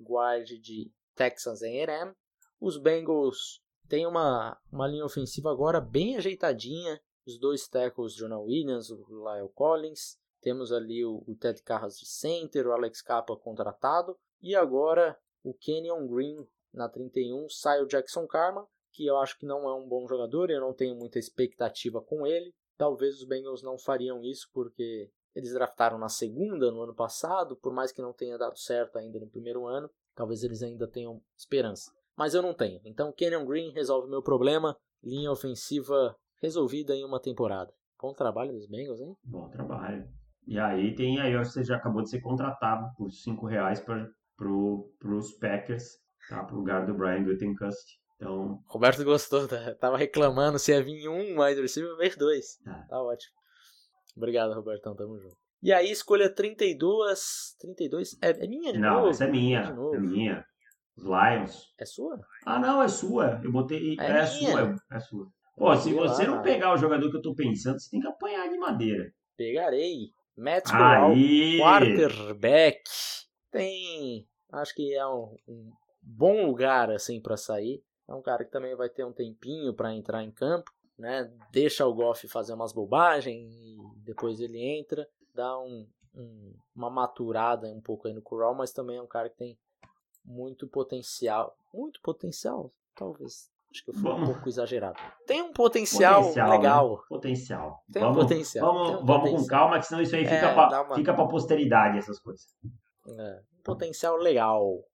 [0.00, 2.14] guard de Texas A&M.
[2.58, 6.98] Os Bengals têm uma, uma linha ofensiva agora bem ajeitadinha.
[7.26, 10.18] Os dois tackles, Jonah Williams, o Lyle Collins.
[10.40, 14.18] Temos ali o, o Ted Carras de center, o Alex Capa contratado.
[14.40, 17.48] E agora o Kenyon Green na 31.
[17.50, 20.50] Sai o Jackson Karma, que eu acho que não é um bom jogador.
[20.50, 22.54] Eu não tenho muita expectativa com ele.
[22.78, 27.56] Talvez os Bengals não fariam isso porque eles draftaram na segunda no ano passado.
[27.56, 31.20] Por mais que não tenha dado certo ainda no primeiro ano, talvez eles ainda tenham
[31.36, 31.92] esperança.
[32.16, 32.80] Mas eu não tenho.
[32.84, 34.76] Então Kenyon Green resolve meu problema.
[35.02, 37.72] Linha ofensiva resolvida em uma temporada.
[38.00, 39.14] Bom trabalho dos Bengals, hein?
[39.24, 40.08] Bom trabalho.
[40.46, 44.90] E aí tem aí você já acabou de ser contratado por 5 reais para pro,
[45.04, 46.42] os Packers, tá?
[46.44, 48.00] Pro lugar do Brian Gutenkust.
[48.16, 48.62] Então...
[48.66, 49.74] Roberto gostou, tá?
[49.74, 52.58] tava reclamando se ia vir um wide receiver, ver dois.
[52.64, 52.86] Tá.
[52.88, 53.34] tá ótimo.
[54.20, 55.34] Obrigado, Robertão, tamo junto.
[55.62, 57.56] E aí, escolha 32.
[57.58, 58.18] 32?
[58.20, 59.02] É, é minha de não, novo?
[59.04, 59.60] Não, essa é minha.
[59.60, 60.44] É minha.
[60.94, 61.74] Os Lions.
[61.78, 62.20] É sua?
[62.44, 63.40] Ah, não, é sua.
[63.42, 63.96] Eu botei.
[63.98, 64.76] É, é sua.
[64.92, 65.26] É sua.
[65.56, 68.46] Pô, se você não pegar o jogador que eu tô pensando, você tem que apanhar
[68.50, 69.10] de madeira.
[69.38, 70.10] Pegarei.
[70.36, 71.12] Matt Corral,
[71.58, 72.82] quarterback.
[73.50, 75.70] Tem, acho que é um, um
[76.02, 77.82] bom lugar assim para sair.
[78.06, 81.30] É um cara que também vai ter um tempinho para entrar em campo, né?
[81.50, 87.68] Deixa o Goff fazer umas bobagens e depois ele entra, dá um, um, uma maturada
[87.68, 89.58] um pouco aí no Corral, mas também é um cara que tem
[90.24, 94.98] muito potencial, muito potencial, talvez Acho que eu fui um pouco exagerado.
[95.24, 96.56] Tem um potencial, potencial né?
[96.56, 96.90] legal.
[96.90, 97.02] Né?
[97.08, 97.84] Potencial.
[97.92, 98.66] Tem vamos, um potencial.
[98.66, 99.42] Vamos, um vamos potencial.
[99.42, 100.94] com calma, que senão isso aí fica é, para uma...
[100.96, 102.48] fica posteridade, essas coisas.
[103.06, 104.84] É, um potencial legal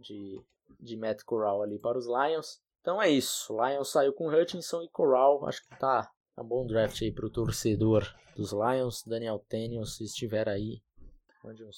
[0.00, 0.42] de,
[0.80, 2.60] de Matt Corral ali para os Lions.
[2.84, 3.56] Então é isso.
[3.64, 5.46] Lions saiu com Hutchinson e Corral.
[5.48, 6.06] Acho que tá
[6.38, 8.06] um bom draft aí para o torcedor
[8.36, 9.02] dos Lions.
[9.06, 10.82] Daniel Tennion, se estiver aí,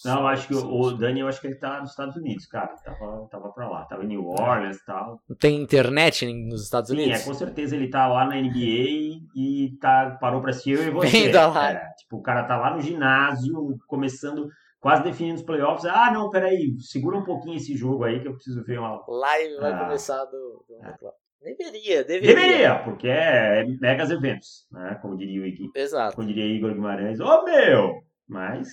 [0.05, 2.77] não, acho que o, o Dani, eu acho que ele tá nos Estados Unidos, cara.
[2.85, 3.85] Tava, tava pra lá.
[3.85, 5.21] Tava em New Orleans e tal.
[5.41, 7.19] Tem internet nos Estados Unidos?
[7.19, 10.87] Sim, é, com certeza ele tá lá na NBA e tá, parou pra assistir eu
[10.87, 11.09] e você.
[11.09, 11.73] Vem da lá.
[11.73, 14.49] É, tipo, o cara tá lá no ginásio, começando,
[14.87, 15.84] quase definindo os playoffs.
[15.84, 19.05] Ah, não, peraí, segura um pouquinho esse jogo aí que eu preciso ver uma...
[19.09, 20.64] Live vai ah, começar do...
[20.68, 20.78] do...
[20.80, 20.95] É.
[21.43, 22.34] Deveria, deveria.
[22.37, 24.97] Deveria, porque é, é megas eventos, né?
[25.03, 25.72] Como diria o Igor.
[25.74, 26.14] Exato.
[26.14, 27.18] Como diria Igor Guimarães.
[27.18, 27.95] Ô, oh, meu!
[28.28, 28.68] Mas...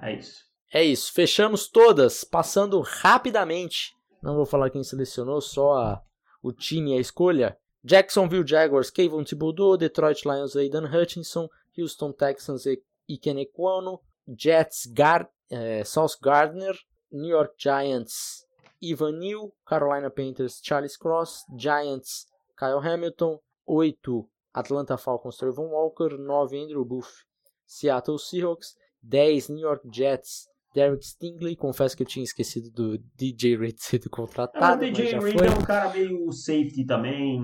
[0.00, 0.44] É isso.
[0.72, 1.12] É isso.
[1.12, 3.94] Fechamos todas, passando rapidamente.
[4.22, 6.02] Não vou falar quem selecionou, só a,
[6.42, 7.54] o time e a escolha.
[7.84, 12.64] Jacksonville Jaguars, Kayvon Thibodeau, Detroit Lions, Aidan Hutchinson, Houston Texans,
[13.06, 14.00] Iken Equano,
[14.36, 16.74] Jets, Gar é, Sauce Gardner,
[17.10, 18.46] New York Giants,
[18.82, 22.26] Ivan New, Carolina Panthers, Charles Cross, Giants,
[22.56, 27.24] Kyle Hamilton, 8, Atlanta Falcons, Trevon Walker, 9, Andrew Booth,
[27.66, 33.56] Seattle Seahawks, 10 New York Jets, Derek Stingley, confesso que eu tinha esquecido do DJ
[33.56, 34.84] Reed sido contratado.
[34.84, 37.40] É, o DJ Reed é um cara meio safety também,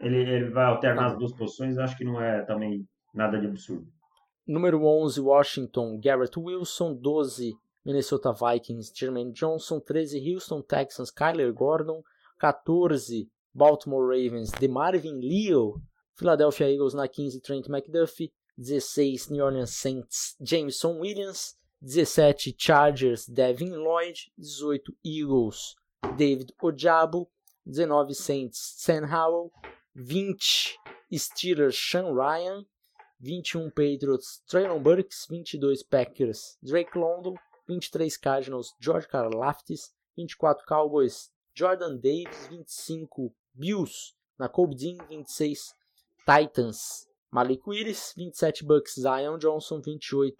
[0.00, 1.12] ele, ele vai alternar tá.
[1.12, 3.86] as duas posições, acho que não é também nada de absurdo.
[4.48, 7.52] Número 11, Washington, Garrett Wilson, 12,
[7.84, 12.02] Minnesota Vikings, Jermaine Johnson, 13, Houston Texans, Kyler Gordon,
[12.40, 15.82] 14, Baltimore Ravens, DeMarvin Leo,
[16.16, 18.30] Philadelphia Eagles na 15, Trent McDuffie,
[18.60, 25.76] 16 New Orleans Saints, Jameson Williams, 17 Chargers, Devin Lloyd, 18 Eagles,
[26.16, 27.26] David Ojabo,
[27.66, 29.52] 19 Saints, Sam Howell,
[29.94, 30.36] 20
[31.12, 32.64] Steelers, Sean Ryan,
[33.20, 37.34] 21 Patriots, Traylon Burks, 22 Packers, Drake London,
[37.66, 45.74] 23 Cardinals, George Karlaftis, 24 Cowboys, Jordan Davis, 25 Bills, Nakobe Dean, 26
[46.24, 50.36] Titans, Malik Willis, 27 Bucks, Zion Johnson, 28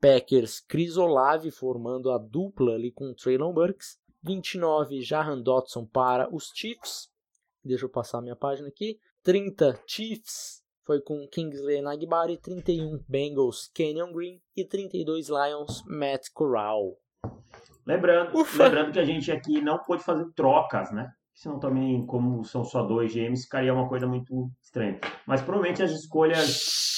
[0.00, 6.50] Packers, Chris Olave formando a dupla ali com Traylon Burks, 29 Jahan Dotson para os
[6.54, 7.10] Chiefs,
[7.64, 14.12] deixa eu passar minha página aqui, 30 Chiefs foi com Kingsley Nagbari, 31 Bengals Kenyon
[14.12, 16.96] Green e 32 Lions Matt Corral.
[17.86, 21.10] Lembrando, lembrando que a gente aqui não pôde fazer trocas, né?
[21.34, 25.00] Senão também, como são só dois GMs, ficaria uma coisa muito estranha.
[25.26, 26.48] Mas provavelmente as escolhas.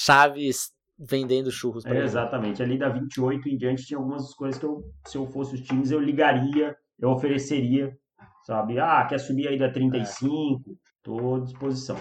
[0.05, 2.61] Chaves vendendo churros é, Exatamente.
[2.61, 5.91] Ali da 28 em diante tinha algumas escolhas que eu, se eu fosse os times,
[5.91, 7.95] eu ligaria, eu ofereceria,
[8.45, 8.79] sabe?
[8.79, 10.77] Ah, quer subir aí da 35?
[10.97, 11.97] Estou à disposição.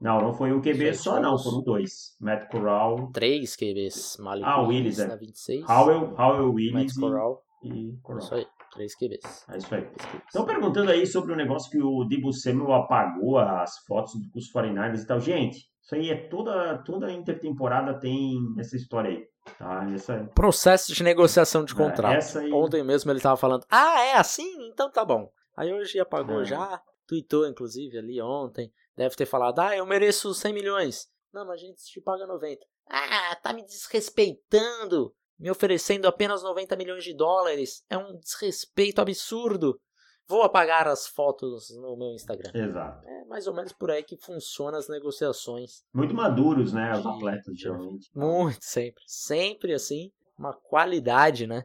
[0.00, 2.16] Não, não foi um QB só, não, foram dois.
[2.20, 3.10] Matt Corral.
[3.12, 4.18] Três QBs.
[4.20, 5.06] Malik ah, Willis, é.
[5.08, 5.68] na 26.
[5.68, 6.96] Howell, Howell Willis.
[6.96, 7.42] Matt Corral.
[7.62, 8.22] E, e Corral.
[8.22, 8.46] Isso aí.
[8.72, 9.46] Três QBs.
[9.48, 9.88] É isso aí.
[10.26, 15.02] Estão perguntando aí sobre o negócio que o Debo Samuel apagou as fotos dos 49ers
[15.02, 15.20] e tal.
[15.20, 19.24] Gente, isso aí é toda, toda intertemporada tem essa história aí.
[19.58, 19.90] Tá?
[19.92, 20.30] Essa...
[20.34, 22.38] Processo de negociação de é, contrato.
[22.38, 22.52] É, aí...
[22.52, 24.68] Ontem mesmo ele estava falando, ah, é assim?
[24.68, 25.30] Então tá bom.
[25.56, 26.44] Aí hoje apagou é.
[26.44, 28.70] já, tweetou inclusive ali ontem.
[28.98, 31.08] Deve ter falado, ah, eu mereço 100 milhões.
[31.32, 32.60] Não, mas a gente te paga 90.
[32.90, 37.84] Ah, tá me desrespeitando me oferecendo apenas 90 milhões de dólares.
[37.88, 39.80] É um desrespeito absurdo.
[40.26, 42.50] Vou apagar as fotos no meu Instagram.
[42.52, 43.06] Exato.
[43.08, 45.84] É mais ou menos por aí que funcionam as negociações.
[45.94, 46.92] Muito maduros, né?
[46.92, 48.10] Os atletas, geralmente.
[48.14, 49.02] Muito, sempre.
[49.06, 50.10] Sempre assim.
[50.36, 51.64] Uma qualidade, né?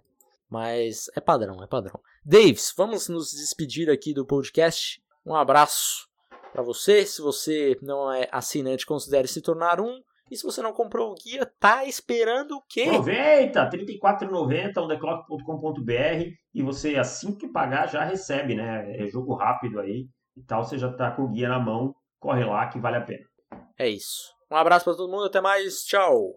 [0.50, 2.00] Mas é padrão, é padrão.
[2.24, 5.04] Davis, vamos nos despedir aqui do podcast.
[5.26, 6.08] Um abraço
[6.54, 7.06] para você.
[7.06, 10.00] Se você não é assinante, considere se tornar um.
[10.32, 12.84] E se você não comprou o guia, tá esperando o quê?
[12.84, 13.64] Aproveita!
[13.64, 18.96] R$ 34,90 ondeclock.com.br e você, assim que pagar, já recebe, né?
[18.98, 20.64] É jogo rápido aí e tal.
[20.64, 21.94] Você já tá com o guia na mão.
[22.20, 23.26] Corre lá que vale a pena.
[23.78, 24.32] É isso.
[24.50, 25.26] Um abraço para todo mundo.
[25.26, 25.84] Até mais.
[25.84, 26.34] Tchau.